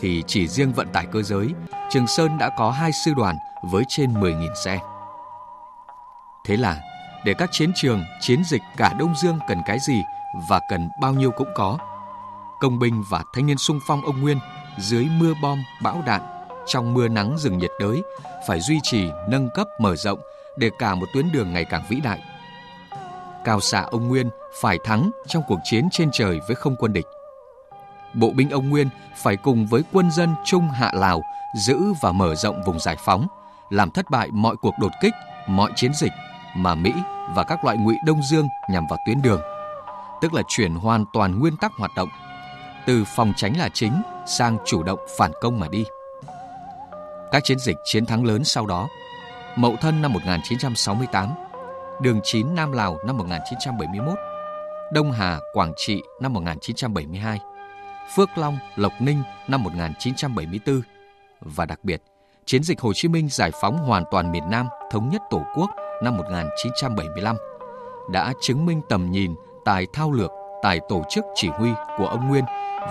[0.00, 1.54] thì chỉ riêng vận tải cơ giới,
[1.90, 4.78] Trường Sơn đã có hai sư đoàn với trên 10.000 xe.
[6.44, 6.80] Thế là,
[7.26, 10.02] để các chiến trường, chiến dịch cả Đông Dương cần cái gì
[10.48, 11.78] và cần bao nhiêu cũng có.
[12.60, 14.38] Công binh và thanh niên sung phong ông Nguyên
[14.78, 16.22] dưới mưa bom, bão đạn
[16.66, 18.02] trong mưa nắng rừng nhiệt đới
[18.46, 20.20] phải duy trì, nâng cấp, mở rộng
[20.56, 22.18] để cả một tuyến đường ngày càng vĩ đại.
[23.44, 27.06] Cao xạ ông Nguyên phải thắng trong cuộc chiến trên trời với không quân địch.
[28.14, 31.22] Bộ binh ông Nguyên phải cùng với quân dân Trung Hạ Lào
[31.56, 33.26] giữ và mở rộng vùng giải phóng,
[33.70, 35.14] làm thất bại mọi cuộc đột kích,
[35.46, 36.12] mọi chiến dịch
[36.56, 36.92] mà Mỹ
[37.34, 39.40] và các loại ngụy Đông Dương nhằm vào tuyến đường,
[40.22, 42.08] tức là chuyển hoàn toàn nguyên tắc hoạt động,
[42.86, 45.84] từ phòng tránh là chính sang chủ động phản công mà đi
[47.32, 48.88] các chiến dịch chiến thắng lớn sau đó.
[49.56, 51.28] Mậu Thân năm 1968,
[52.00, 54.18] Đường 9 Nam Lào năm 1971,
[54.92, 57.40] Đông Hà, Quảng Trị năm 1972,
[58.16, 60.80] Phước Long, Lộc Ninh năm 1974
[61.40, 62.02] và đặc biệt,
[62.44, 65.70] chiến dịch Hồ Chí Minh giải phóng hoàn toàn miền Nam thống nhất Tổ quốc
[66.02, 67.36] năm 1975
[68.10, 69.34] đã chứng minh tầm nhìn,
[69.64, 70.30] tài thao lược,
[70.62, 72.44] tài tổ chức chỉ huy của ông Nguyên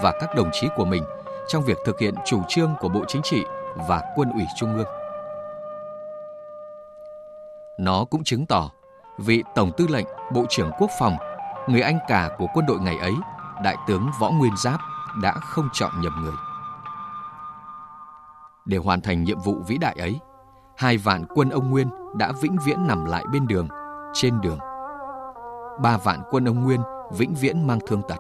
[0.04, 1.04] và các đồng chí của mình
[1.48, 3.44] trong việc thực hiện chủ trương của Bộ Chính trị
[3.88, 4.88] và Quân ủy Trung ương.
[7.80, 8.70] Nó cũng chứng tỏ
[9.18, 11.18] vị Tổng tư lệnh Bộ trưởng Quốc phòng,
[11.68, 13.14] người anh cả của quân đội ngày ấy,
[13.64, 14.80] Đại tướng Võ Nguyên Giáp
[15.22, 16.36] đã không chọn nhầm người.
[18.66, 20.20] Để hoàn thành nhiệm vụ vĩ đại ấy,
[20.78, 23.68] hai vạn quân ông Nguyên đã vĩnh viễn nằm lại bên đường,
[24.14, 24.60] trên đường.
[25.82, 28.18] Ba vạn quân ông Nguyên vĩnh viễn mang thương tật.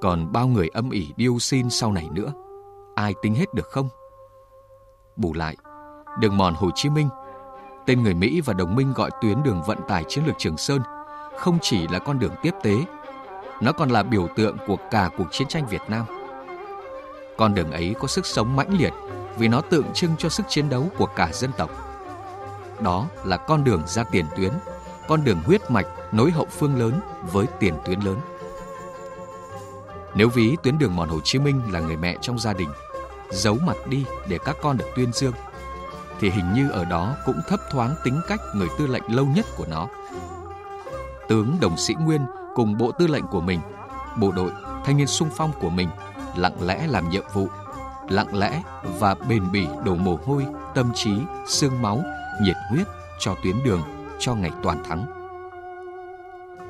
[0.00, 2.32] Còn bao người âm ỉ điêu xin sau này nữa,
[2.94, 3.88] ai tính hết được không?
[5.16, 5.56] Bù lại,
[6.18, 7.08] đường mòn Hồ Chí Minh,
[7.86, 10.80] tên người Mỹ và đồng minh gọi tuyến đường vận tải chiến lược Trường Sơn,
[11.36, 12.76] không chỉ là con đường tiếp tế,
[13.60, 16.04] nó còn là biểu tượng của cả cuộc chiến tranh Việt Nam.
[17.36, 18.92] Con đường ấy có sức sống mãnh liệt
[19.38, 21.70] vì nó tượng trưng cho sức chiến đấu của cả dân tộc.
[22.80, 24.52] Đó là con đường ra tiền tuyến,
[25.08, 27.00] con đường huyết mạch nối hậu phương lớn
[27.32, 28.16] với tiền tuyến lớn.
[30.14, 32.68] Nếu ví tuyến đường mòn Hồ Chí Minh là người mẹ trong gia đình,
[33.30, 35.32] giấu mặt đi để các con được tuyên dương,
[36.20, 39.46] thì hình như ở đó cũng thấp thoáng tính cách người tư lệnh lâu nhất
[39.56, 39.88] của nó.
[41.28, 43.60] Tướng Đồng Sĩ Nguyên cùng bộ tư lệnh của mình,
[44.16, 44.50] bộ đội,
[44.84, 45.88] thanh niên sung phong của mình
[46.36, 47.48] lặng lẽ làm nhiệm vụ,
[48.08, 48.62] lặng lẽ
[48.98, 51.10] và bền bỉ đổ mồ hôi, tâm trí,
[51.46, 52.02] xương máu,
[52.42, 52.86] nhiệt huyết
[53.18, 53.82] cho tuyến đường,
[54.18, 55.06] cho ngày toàn thắng.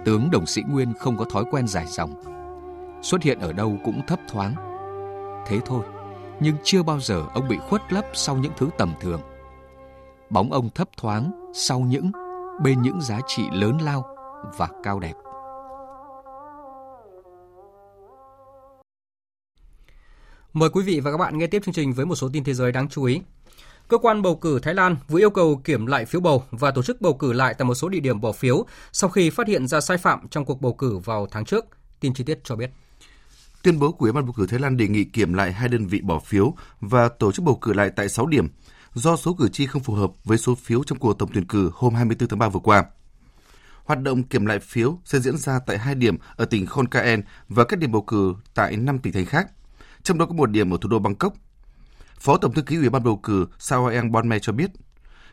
[0.04, 2.14] Tướng Đồng Sĩ Nguyên không có thói quen dài dòng,
[3.02, 4.54] xuất hiện ở đâu cũng thấp thoáng.
[5.46, 5.84] Thế thôi,
[6.40, 9.20] nhưng chưa bao giờ ông bị khuất lấp sau những thứ tầm thường.
[10.30, 12.10] Bóng ông thấp thoáng sau những
[12.62, 14.04] bên những giá trị lớn lao
[14.56, 15.14] và cao đẹp.
[20.58, 22.54] Mời quý vị và các bạn nghe tiếp chương trình với một số tin thế
[22.54, 23.20] giới đáng chú ý.
[23.88, 26.82] Cơ quan bầu cử Thái Lan vừa yêu cầu kiểm lại phiếu bầu và tổ
[26.82, 29.66] chức bầu cử lại tại một số địa điểm bỏ phiếu sau khi phát hiện
[29.66, 31.64] ra sai phạm trong cuộc bầu cử vào tháng trước.
[32.00, 32.70] Tin chi tiết cho biết.
[33.62, 35.86] Tuyên bố của Ủy ban bầu cử Thái Lan đề nghị kiểm lại hai đơn
[35.86, 38.48] vị bỏ phiếu và tổ chức bầu cử lại tại 6 điểm
[38.94, 41.70] do số cử tri không phù hợp với số phiếu trong cuộc tổng tuyển cử
[41.74, 42.84] hôm 24 tháng 3 vừa qua.
[43.84, 47.22] Hoạt động kiểm lại phiếu sẽ diễn ra tại hai điểm ở tỉnh Khon Kaen
[47.48, 49.46] và các điểm bầu cử tại 5 tỉnh thành khác
[50.08, 51.32] trong đó có một điểm ở thủ đô Bangkok.
[52.20, 54.70] Phó Tổng thư ký Ủy ban bầu cử Saoyang Bonme cho biết,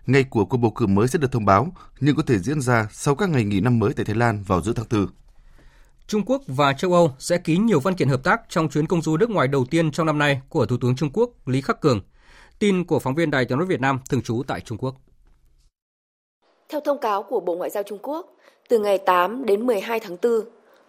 [0.05, 1.67] ngày của cuộc bầu cử mới sẽ được thông báo,
[1.99, 4.61] nhưng có thể diễn ra sau các ngày nghỉ năm mới tại Thái Lan vào
[4.61, 5.07] giữa tháng 4.
[6.07, 9.01] Trung Quốc và châu Âu sẽ ký nhiều văn kiện hợp tác trong chuyến công
[9.01, 11.81] du nước ngoài đầu tiên trong năm nay của Thủ tướng Trung Quốc Lý Khắc
[11.81, 12.01] Cường.
[12.59, 14.95] Tin của phóng viên Đài tiếng nói Việt Nam thường trú tại Trung Quốc.
[16.69, 18.35] Theo thông cáo của Bộ Ngoại giao Trung Quốc,
[18.69, 20.31] từ ngày 8 đến 12 tháng 4,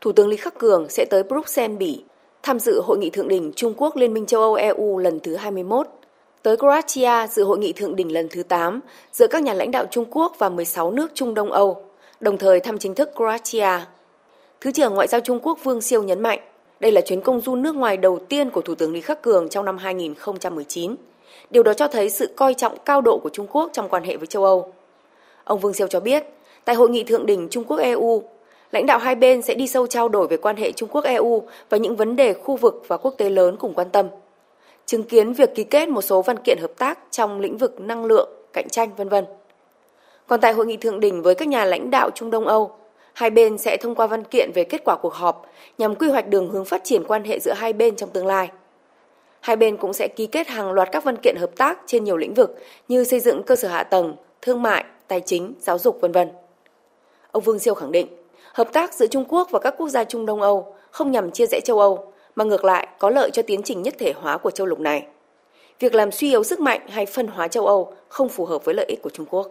[0.00, 2.04] Thủ tướng Lý Khắc Cường sẽ tới Bruxelles, Bỉ
[2.46, 5.36] tham dự hội nghị thượng đỉnh Trung Quốc Liên minh châu Âu EU lần thứ
[5.36, 5.86] 21,
[6.42, 8.80] tới Croatia dự hội nghị thượng đỉnh lần thứ 8
[9.12, 11.82] giữa các nhà lãnh đạo Trung Quốc và 16 nước Trung Đông Âu,
[12.20, 13.80] đồng thời thăm chính thức Croatia.
[14.60, 16.38] Thứ trưởng Ngoại giao Trung Quốc Vương Siêu nhấn mạnh,
[16.80, 19.48] đây là chuyến công du nước ngoài đầu tiên của Thủ tướng Lý Khắc Cường
[19.48, 20.96] trong năm 2019.
[21.50, 24.16] Điều đó cho thấy sự coi trọng cao độ của Trung Quốc trong quan hệ
[24.16, 24.72] với châu Âu.
[25.44, 26.24] Ông Vương Siêu cho biết,
[26.64, 28.22] tại hội nghị thượng đỉnh Trung Quốc EU,
[28.72, 31.42] lãnh đạo hai bên sẽ đi sâu trao đổi về quan hệ Trung Quốc EU
[31.70, 34.06] và những vấn đề khu vực và quốc tế lớn cùng quan tâm.
[34.86, 38.04] Chứng kiến việc ký kết một số văn kiện hợp tác trong lĩnh vực năng
[38.04, 39.24] lượng, cạnh tranh vân vân.
[40.26, 42.70] Còn tại hội nghị thượng đỉnh với các nhà lãnh đạo Trung Đông Âu,
[43.12, 45.46] hai bên sẽ thông qua văn kiện về kết quả cuộc họp
[45.78, 48.50] nhằm quy hoạch đường hướng phát triển quan hệ giữa hai bên trong tương lai.
[49.40, 52.16] Hai bên cũng sẽ ký kết hàng loạt các văn kiện hợp tác trên nhiều
[52.16, 52.58] lĩnh vực
[52.88, 56.28] như xây dựng cơ sở hạ tầng, thương mại, tài chính, giáo dục vân vân.
[57.32, 58.06] Ông Vương Siêu khẳng định,
[58.56, 61.46] Hợp tác giữa Trung Quốc và các quốc gia Trung Đông Âu không nhằm chia
[61.46, 64.50] rẽ châu Âu, mà ngược lại có lợi cho tiến trình nhất thể hóa của
[64.50, 65.06] châu lục này.
[65.80, 68.74] Việc làm suy yếu sức mạnh hay phân hóa châu Âu không phù hợp với
[68.74, 69.48] lợi ích của Trung Quốc.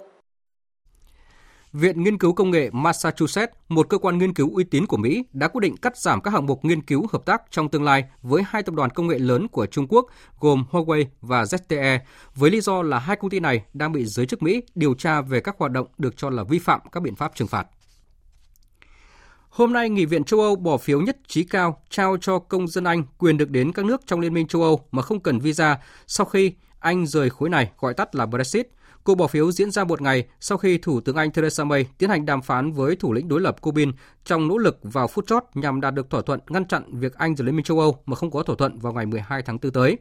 [1.74, 5.24] Viện Nghiên cứu Công nghệ Massachusetts, một cơ quan nghiên cứu uy tín của Mỹ,
[5.34, 8.03] đã quyết định cắt giảm các hạng mục nghiên cứu hợp tác trong tương lai
[8.22, 10.06] với hai tập đoàn công nghệ lớn của Trung Quốc
[10.39, 11.99] gồm Huawei và ZTE,
[12.36, 15.22] với lý do là hai công ty này đang bị giới chức Mỹ điều tra
[15.22, 17.68] về các hoạt động được cho là vi phạm các biện pháp trừng phạt.
[19.56, 22.84] Hôm nay, Nghị viện châu Âu bỏ phiếu nhất trí cao trao cho công dân
[22.84, 25.78] Anh quyền được đến các nước trong Liên minh châu Âu mà không cần visa
[26.08, 28.68] sau khi Anh rời khối này, gọi tắt là Brexit.
[29.03, 32.10] Cuộc bỏ phiếu diễn ra một ngày sau khi Thủ tướng Anh Theresa May tiến
[32.10, 33.91] hành đàm phán với thủ lĩnh đối lập Corbyn
[34.26, 37.36] trong nỗ lực vào phút chót nhằm đạt được thỏa thuận ngăn chặn việc Anh
[37.36, 39.72] rời Liên minh châu Âu mà không có thỏa thuận vào ngày 12 tháng 4
[39.72, 39.97] tới.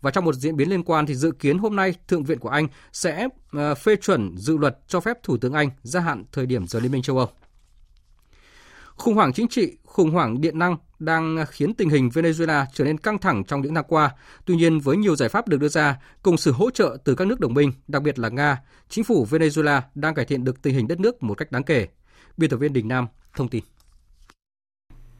[0.00, 2.48] Và trong một diễn biến liên quan thì dự kiến hôm nay Thượng viện của
[2.48, 6.46] Anh sẽ ờ, phê chuẩn dự luật cho phép Thủ tướng Anh gia hạn thời
[6.46, 7.28] điểm rời Liên minh châu Âu.
[8.96, 12.98] Khủng hoảng chính trị, khủng hoảng điện năng đang khiến tình hình Venezuela trở nên
[12.98, 14.10] căng thẳng trong những năm qua.
[14.44, 17.28] Tuy nhiên, với nhiều giải pháp được đưa ra, cùng sự hỗ trợ từ các
[17.28, 20.74] nước đồng minh, đặc biệt là Nga, chính phủ Venezuela đang cải thiện được tình
[20.74, 21.88] hình đất nước một cách đáng kể.
[22.36, 23.64] Biên tập viên Đình Nam thông tin.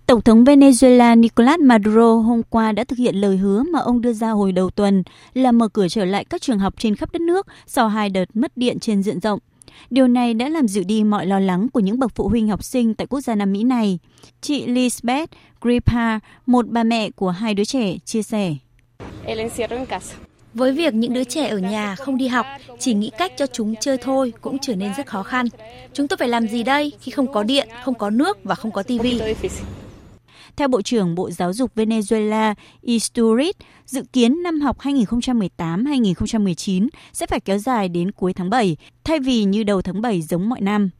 [0.06, 4.12] Tổng thống Venezuela Nicolas Maduro hôm qua đã thực hiện lời hứa mà ông đưa
[4.12, 5.02] ra hồi đầu tuần
[5.34, 8.24] là mở cửa trở lại các trường học trên khắp đất nước sau hai đợt
[8.34, 9.38] mất điện trên diện rộng.
[9.90, 12.64] Điều này đã làm dịu đi mọi lo lắng của những bậc phụ huynh học
[12.64, 13.98] sinh tại quốc gia Nam Mỹ này.
[14.40, 18.54] Chị Lisbeth Gripa, một bà mẹ của hai đứa trẻ, chia sẻ.
[20.54, 22.46] Với việc những đứa trẻ ở nhà không đi học,
[22.78, 25.46] chỉ nghĩ cách cho chúng chơi thôi cũng trở nên rất khó khăn.
[25.92, 28.72] Chúng tôi phải làm gì đây khi không có điện, không có nước và không
[28.72, 29.20] có tivi?
[30.56, 33.52] Theo Bộ trưởng Bộ Giáo dục Venezuela Isturiz,
[33.86, 39.44] dự kiến năm học 2018-2019 sẽ phải kéo dài đến cuối tháng 7, thay vì
[39.44, 40.90] như đầu tháng 7 giống mọi năm.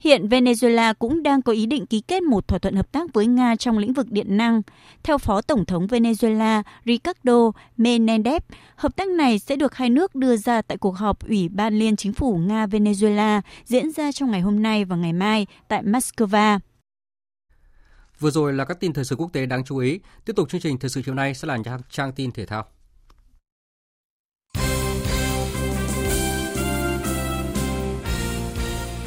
[0.00, 3.26] Hiện Venezuela cũng đang có ý định ký kết một thỏa thuận hợp tác với
[3.26, 4.62] Nga trong lĩnh vực điện năng.
[5.02, 8.40] Theo Phó Tổng thống Venezuela Ricardo Menendez,
[8.76, 11.96] hợp tác này sẽ được hai nước đưa ra tại cuộc họp Ủy ban Liên
[11.96, 16.58] Chính phủ Nga-Venezuela diễn ra trong ngày hôm nay và ngày mai tại Moscow.
[18.20, 20.00] Vừa rồi là các tin thời sự quốc tế đáng chú ý.
[20.24, 21.58] Tiếp tục chương trình thời sự chiều nay sẽ là
[21.90, 22.64] trang tin thể thao.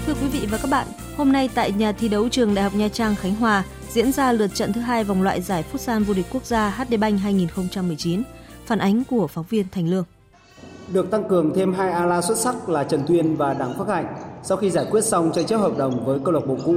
[0.06, 0.88] Thưa quý vị và các bạn,
[1.18, 4.32] hôm nay tại nhà thi đấu trường Đại học Nha Trang Khánh Hòa diễn ra
[4.32, 8.24] lượt trận thứ hai vòng loại giải Futsal vô địch quốc gia HD Bank 2019.
[8.66, 10.06] Phản ánh của phóng viên Thành Lương.
[10.94, 14.06] Được tăng cường thêm hai ala xuất sắc là Trần Tuyên và Đặng Phước Hạnh
[14.44, 16.76] sau khi giải quyết xong tranh chấp hợp đồng với câu lạc bộ cũ.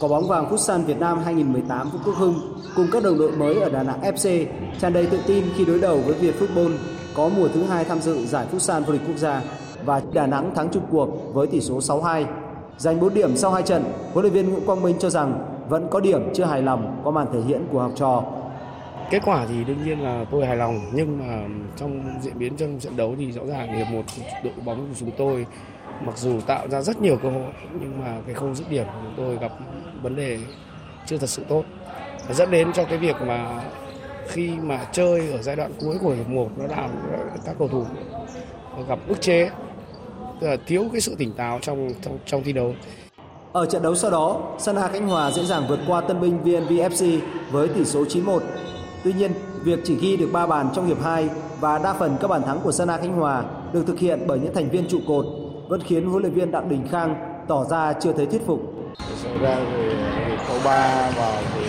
[0.00, 2.34] Có bóng vàng Futsal Việt Nam 2018 Vũ Quốc Hưng
[2.76, 4.46] cùng các đồng đội mới ở Đà Nẵng FC
[4.80, 6.76] tràn đầy tự tin khi đối đầu với Việt Football
[7.14, 9.42] có mùa thứ hai tham dự giải Futsal vô địch quốc gia
[9.84, 12.24] và Đà Nẵng thắng chung cuộc với tỷ số 6-2.
[12.76, 15.88] Giành 4 điểm sau hai trận, huấn luyện viên Nguyễn Quang Minh cho rằng vẫn
[15.90, 18.22] có điểm chưa hài lòng qua màn thể hiện của học trò.
[19.10, 22.78] Kết quả thì đương nhiên là tôi hài lòng nhưng mà trong diễn biến trong
[22.80, 24.02] trận đấu thì rõ ràng hiệp một
[24.44, 25.46] đội bóng của chúng tôi
[26.04, 29.00] mặc dù tạo ra rất nhiều cơ hội nhưng mà cái khâu dứt điểm của
[29.02, 29.52] chúng tôi gặp
[30.02, 30.38] vấn đề
[31.06, 31.64] chưa thật sự tốt
[32.30, 33.62] dẫn đến cho cái việc mà
[34.28, 36.90] khi mà chơi ở giai đoạn cuối của hiệp một nó làm
[37.44, 37.84] các cầu thủ
[38.88, 39.50] gặp ức chế
[40.40, 42.74] tức là thiếu cái sự tỉnh táo trong trong, trong thi đấu.
[43.52, 47.18] Ở trận đấu sau đó, Sana Khánh Hòa dễ dàng vượt qua Tân binh vnvfc
[47.50, 48.40] với tỷ số 9-1.
[49.04, 49.32] Tuy nhiên,
[49.64, 51.28] việc chỉ ghi được 3 bàn trong hiệp 2
[51.60, 54.54] và đa phần các bàn thắng của Sana Khánh Hòa được thực hiện bởi những
[54.54, 55.26] thành viên trụ cột
[55.68, 57.14] vẫn khiến huấn luyện viên Đặng Đình Khang
[57.48, 58.60] tỏ ra chưa thấy thuyết phục.
[59.16, 59.82] Xảy ra thì
[60.48, 61.62] câu 3 vào thì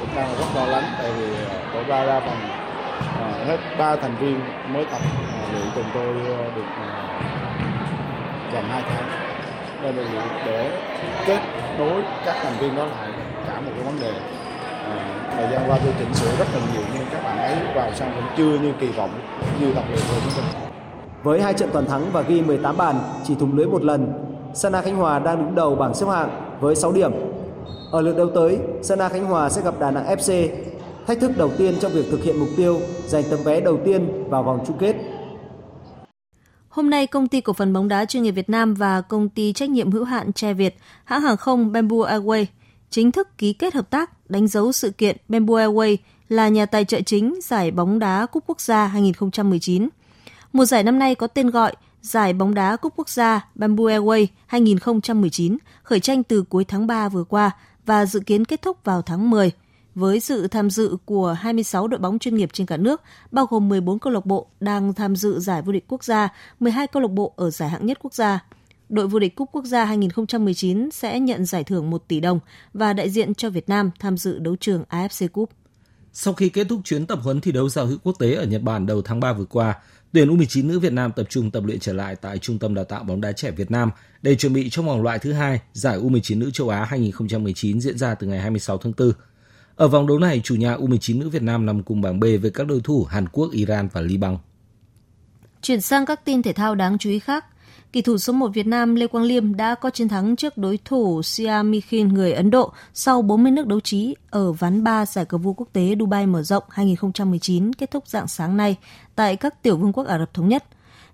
[0.00, 3.58] cũng đang rất lo lắng tại vì ờ, câu 3 ra phần à, ờ, hết
[3.78, 4.40] ba thành viên
[4.72, 6.14] mới tập ờ, à, luyện cùng tôi
[6.56, 7.18] được à,
[8.52, 9.08] gần 2 tháng
[9.82, 10.80] nên là để
[11.26, 11.40] kết
[11.78, 13.08] nối các thành viên đó lại
[13.46, 14.12] cả một cái vấn đề
[14.84, 17.90] à, thời gian qua tôi chỉnh sửa rất là nhiều nhưng các bạn ấy vào
[17.94, 19.20] xong cũng chưa như kỳ vọng
[19.60, 20.67] như tập luyện của chúng tôi
[21.22, 24.12] với hai trận toàn thắng và ghi 18 bàn chỉ thủng lưới một lần
[24.54, 27.12] Sana Khánh Hòa đang đứng đầu bảng xếp hạng với 6 điểm.
[27.90, 30.48] Ở lượt đấu tới Sana Khánh Hòa sẽ gặp Đà Nẵng FC
[31.06, 34.24] thách thức đầu tiên trong việc thực hiện mục tiêu giành tấm vé đầu tiên
[34.28, 34.96] vào vòng chung kết.
[36.68, 39.52] Hôm nay, công ty cổ phần bóng đá chuyên nghiệp Việt Nam và công ty
[39.52, 42.46] trách nhiệm hữu hạn Tre Việt, hãng hàng không Bamboo Airways
[42.90, 45.96] chính thức ký kết hợp tác đánh dấu sự kiện Bamboo Airways
[46.28, 49.88] là nhà tài trợ chính giải bóng đá Cúp Quốc gia 2019.
[50.58, 54.26] Mùa giải năm nay có tên gọi Giải bóng đá Cúp Quốc gia Bamboo Airways
[54.46, 57.50] 2019 khởi tranh từ cuối tháng 3 vừa qua
[57.86, 59.50] và dự kiến kết thúc vào tháng 10
[59.94, 63.68] với sự tham dự của 26 đội bóng chuyên nghiệp trên cả nước, bao gồm
[63.68, 66.28] 14 câu lạc bộ đang tham dự giải vô địch quốc gia,
[66.60, 68.44] 12 câu lạc bộ ở giải hạng nhất quốc gia.
[68.88, 72.40] Đội vô địch cúp quốc gia 2019 sẽ nhận giải thưởng 1 tỷ đồng
[72.72, 75.50] và đại diện cho Việt Nam tham dự đấu trường AFC Cup.
[76.20, 78.62] Sau khi kết thúc chuyến tập huấn thi đấu giao hữu quốc tế ở Nhật
[78.62, 79.74] Bản đầu tháng 3 vừa qua,
[80.12, 82.84] tuyển U19 nữ Việt Nam tập trung tập luyện trở lại tại Trung tâm Đào
[82.84, 83.90] tạo bóng đá trẻ Việt Nam
[84.22, 87.98] để chuẩn bị cho vòng loại thứ hai giải U19 nữ châu Á 2019 diễn
[87.98, 89.12] ra từ ngày 26 tháng 4.
[89.76, 92.50] Ở vòng đấu này, chủ nhà U19 nữ Việt Nam nằm cùng bảng B với
[92.50, 94.36] các đối thủ Hàn Quốc, Iran và Liban.
[95.62, 97.44] Chuyển sang các tin thể thao đáng chú ý khác.
[97.98, 100.78] Kỳ thủ số 1 Việt Nam Lê Quang Liêm đã có chiến thắng trước đối
[100.84, 105.24] thủ Siam Mikhin người Ấn Độ sau 40 nước đấu trí ở ván 3 giải
[105.24, 108.76] cờ vua quốc tế Dubai mở rộng 2019 kết thúc dạng sáng nay
[109.14, 110.64] tại các tiểu vương quốc Ả Rập Thống Nhất.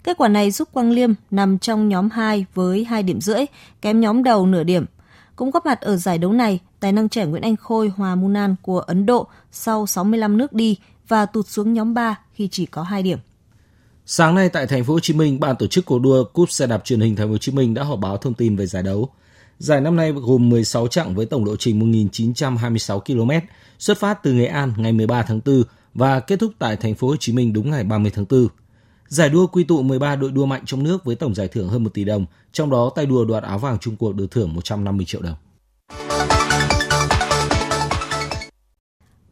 [0.04, 3.44] Kết quả này giúp Quang Liêm nằm trong nhóm 2 với 2 điểm rưỡi,
[3.82, 4.84] kém nhóm đầu nửa điểm.
[5.36, 8.56] Cũng góp mặt ở giải đấu này tài năng trẻ Nguyễn Anh Khôi Hòa Munan
[8.62, 10.78] của Ấn Độ sau 65 nước đi
[11.08, 13.18] và tụt xuống nhóm 3 khi chỉ có 2 điểm.
[14.06, 16.66] Sáng nay tại thành phố Hồ Chí Minh, ban tổ chức cuộc đua Cúp xe
[16.66, 18.82] đạp truyền hình thành phố Hồ Chí Minh đã họp báo thông tin về giải
[18.82, 19.08] đấu.
[19.58, 23.46] Giải năm nay gồm 16 chặng với tổng lộ trình 1.926 km,
[23.78, 25.62] xuất phát từ Nghệ An ngày 13 tháng 4
[25.94, 28.48] và kết thúc tại thành phố Hồ Chí Minh đúng ngày 30 tháng 4.
[29.08, 31.84] Giải đua quy tụ 13 đội đua mạnh trong nước với tổng giải thưởng hơn
[31.84, 35.06] 1 tỷ đồng, trong đó tay đua đoạt áo vàng Trung Quốc được thưởng 150
[35.06, 35.36] triệu đồng.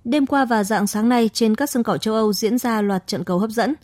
[0.05, 3.07] Đêm qua và dạng sáng nay trên các sân cỏ châu Âu diễn ra loạt
[3.07, 3.75] trận cầu hấp dẫn.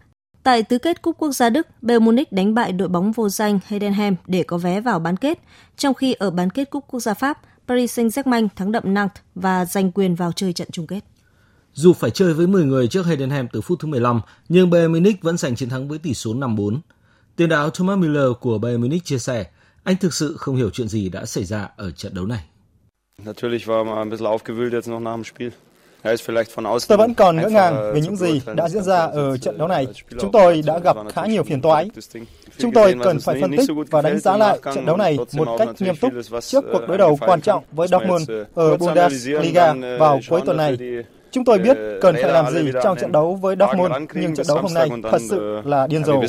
[0.43, 3.59] Tại tứ kết Cúp Quốc gia Đức, Bayern Munich đánh bại đội bóng vô danh
[3.67, 5.39] Heidenheim để có vé vào bán kết,
[5.77, 9.65] trong khi ở bán kết Cúp Quốc gia Pháp, Paris Saint-Germain thắng đậm Nantes và
[9.65, 11.01] giành quyền vào chơi trận chung kết.
[11.73, 15.23] Dù phải chơi với 10 người trước Heidenheim từ phút thứ 15, nhưng Bayern Munich
[15.23, 16.79] vẫn giành chiến thắng với tỷ số 5-4.
[17.37, 19.47] Tiền đạo Thomas Müller của Bayern Munich chia sẻ,
[19.85, 22.45] anh thực sự không hiểu chuyện gì đã xảy ra ở trận đấu này.
[23.25, 25.51] Natürlich war man ein bisschen aufgewühlt jetzt noch nach dem Spiel.
[26.89, 29.87] Tôi vẫn còn ngỡ ngàng về những gì đã diễn ra ở trận đấu này.
[30.21, 31.91] Chúng tôi đã gặp khá nhiều phiền toái.
[32.59, 35.69] Chúng tôi cần phải phân tích và đánh giá lại trận đấu này một cách
[35.79, 40.57] nghiêm túc trước cuộc đối đầu quan trọng với Dortmund ở Bundesliga vào cuối tuần
[40.57, 40.79] này.
[41.31, 44.59] Chúng tôi biết cần phải làm gì trong trận đấu với Dortmund, nhưng trận đấu
[44.63, 46.21] hôm nay thật sự là điên rồ.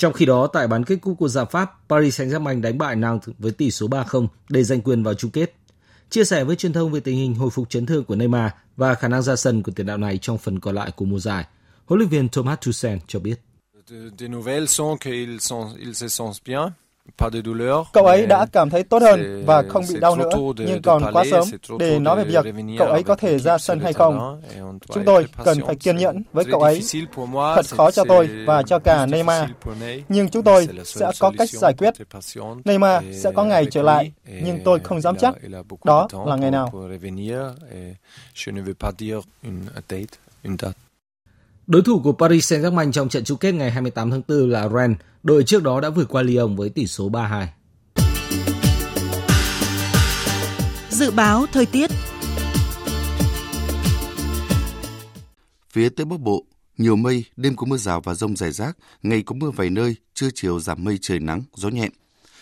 [0.00, 3.34] Trong khi đó, tại bán kết cúp quốc gia Pháp, Paris Saint-Germain đánh bại Nantes
[3.38, 5.54] với tỷ số 3-0 để giành quyền vào chung kết.
[6.10, 8.94] Chia sẻ với truyền thông về tình hình hồi phục chấn thương của Neymar và
[8.94, 11.44] khả năng ra sân của tiền đạo này trong phần còn lại của mùa giải,
[11.86, 13.40] huấn luyện viên Thomas Tuchel cho biết.
[17.92, 21.24] Cậu ấy đã cảm thấy tốt hơn và không bị đau nữa, nhưng còn quá
[21.30, 21.44] sớm
[21.78, 24.40] để nói về việc cậu ấy có thể ra sân hay không.
[24.94, 26.82] Chúng tôi cần phải kiên nhẫn với cậu ấy.
[27.54, 29.50] Thật khó cho tôi và cho cả Neymar,
[30.08, 31.94] nhưng chúng tôi sẽ có cách giải quyết.
[32.64, 35.34] Neymar sẽ có ngày trở lại, nhưng tôi không dám chắc
[35.84, 36.72] đó là ngày nào.
[41.66, 44.98] Đối thủ của Paris Saint-Germain trong trận chung kết ngày 28 tháng 4 là Rennes,
[45.22, 47.46] đội trước đó đã vượt qua Lyon với tỷ số 3-2.
[50.90, 51.90] Dự báo thời tiết
[55.72, 56.44] Phía Tây Bắc Bộ,
[56.78, 59.96] nhiều mây, đêm có mưa rào và rông rải rác, ngày có mưa vài nơi,
[60.14, 61.88] trưa chiều giảm mây trời nắng, gió nhẹ.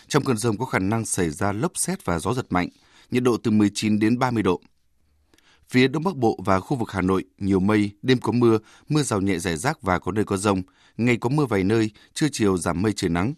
[0.07, 2.69] Trong cơn rông có khả năng xảy ra lốc xét và gió giật mạnh,
[3.11, 4.61] nhiệt độ từ 19 đến 30 độ.
[5.69, 8.57] Phía Đông Bắc Bộ và khu vực Hà Nội, nhiều mây, đêm có mưa,
[8.89, 10.61] mưa rào nhẹ rải rác và có nơi có rông.
[10.99, 13.33] Ngày có mưa vài nơi, trưa chiều giảm mây trời nắng.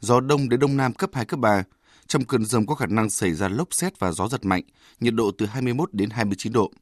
[0.00, 1.64] Gió Đông đến Đông Nam cấp 2, cấp 3.
[2.06, 4.62] Trong cơn rông có khả năng xảy ra lốc xét và gió giật mạnh,
[5.00, 6.72] nhiệt độ từ 21 đến 29 độ.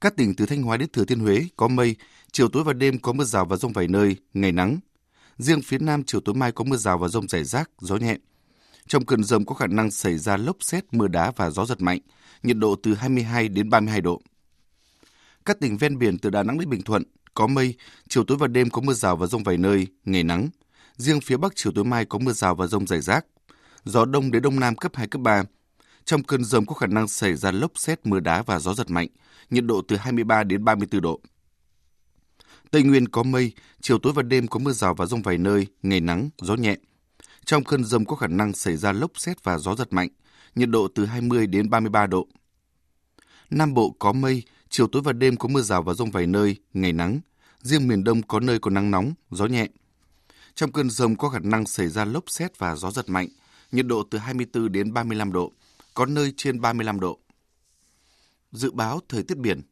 [0.00, 1.96] Các tỉnh từ Thanh Hóa đến Thừa Thiên Huế có mây,
[2.32, 4.78] chiều tối và đêm có mưa rào và rông vài nơi, ngày nắng.
[5.38, 8.16] Riêng phía Nam chiều tối mai có mưa rào và rông rải rác, gió nhẹ.
[8.86, 11.82] Trong cơn rông có khả năng xảy ra lốc xét, mưa đá và gió giật
[11.82, 12.00] mạnh,
[12.42, 14.22] nhiệt độ từ 22 đến 32 độ.
[15.44, 17.02] Các tỉnh ven biển từ Đà Nẵng đến Bình Thuận
[17.34, 17.74] có mây,
[18.08, 20.48] chiều tối và đêm có mưa rào và rông vài nơi, ngày nắng.
[20.96, 23.26] Riêng phía Bắc chiều tối mai có mưa rào và rông rải rác.
[23.84, 25.42] Gió đông đến đông nam cấp 2, cấp 3.
[26.04, 28.90] Trong cơn rông có khả năng xảy ra lốc xét, mưa đá và gió giật
[28.90, 29.08] mạnh,
[29.50, 31.20] nhiệt độ từ 23 đến 34 độ.
[32.70, 35.66] Tây Nguyên có mây, chiều tối và đêm có mưa rào và rông vài nơi,
[35.82, 36.76] ngày nắng, gió nhẹ.
[37.44, 40.08] Trong cơn rông có khả năng xảy ra lốc xét và gió giật mạnh,
[40.54, 42.26] nhiệt độ từ 20 đến 33 độ.
[43.50, 44.42] Nam Bộ có mây,
[44.72, 47.20] chiều tối và đêm có mưa rào và rông vài nơi, ngày nắng.
[47.60, 49.66] Riêng miền Đông có nơi có nắng nóng, gió nhẹ.
[50.54, 53.28] Trong cơn rông có khả năng xảy ra lốc xét và gió giật mạnh,
[53.72, 55.52] nhiệt độ từ 24 đến 35 độ,
[55.94, 57.18] có nơi trên 35 độ.
[58.52, 59.62] Dự báo thời tiết biển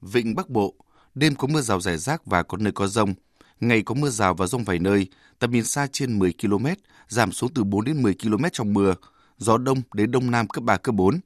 [0.00, 0.74] Vịnh Bắc Bộ,
[1.14, 3.14] đêm có mưa rào rải rác và có nơi có rông.
[3.60, 5.06] Ngày có mưa rào và rông vài nơi,
[5.38, 6.66] tầm nhìn xa trên 10 km,
[7.08, 8.94] giảm xuống từ 4 đến 10 km trong mưa,
[9.38, 11.20] gió đông đến đông nam cấp 3, cấp 4.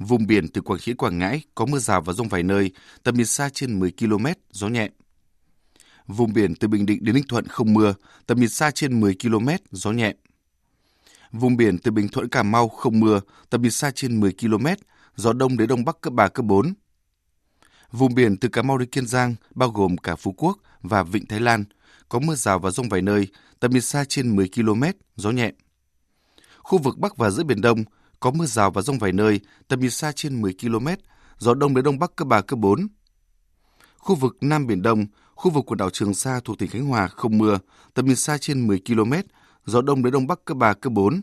[0.00, 2.70] Vùng biển từ Quảng Trị Quảng Ngãi có mưa rào và rông vài nơi,
[3.02, 4.88] tầm nhìn xa trên 10 km, gió nhẹ.
[6.06, 7.94] Vùng biển từ Bình Định đến Ninh Thuận không mưa,
[8.26, 10.14] tầm nhìn xa trên 10 km, gió nhẹ.
[11.32, 13.20] Vùng biển từ Bình Thuận Cà Mau không mưa,
[13.50, 14.66] tầm nhìn xa trên 10 km,
[15.16, 16.72] gió đông đến đông bắc cấp 3, cấp 4.
[17.92, 21.26] Vùng biển từ Cà Mau đến Kiên Giang, bao gồm cả Phú Quốc và Vịnh
[21.26, 21.64] Thái Lan,
[22.08, 23.28] có mưa rào và rông vài nơi,
[23.60, 24.82] tầm nhìn xa trên 10 km,
[25.16, 25.52] gió nhẹ.
[26.58, 27.84] Khu vực Bắc và giữa Biển Đông
[28.20, 30.86] có mưa rào và rông vài nơi, tầm nhìn xa trên 10 km,
[31.38, 32.88] gió đông đến đông bắc cấp 3, cấp 4.
[33.98, 37.08] Khu vực Nam Biển Đông, khu vực quần đảo Trường Sa thuộc tỉnh Khánh Hòa
[37.08, 37.58] không mưa,
[37.94, 39.12] tầm nhìn xa trên 10 km,
[39.64, 41.22] gió đông đến đông bắc cấp 3, cấp 4.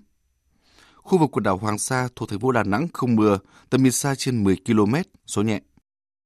[0.96, 3.38] Khu vực quần đảo Hoàng Sa thuộc thành phố Đà Nẵng không mưa,
[3.70, 4.96] tầm nhìn xa trên 10 km,
[5.26, 5.62] gió nhẹ.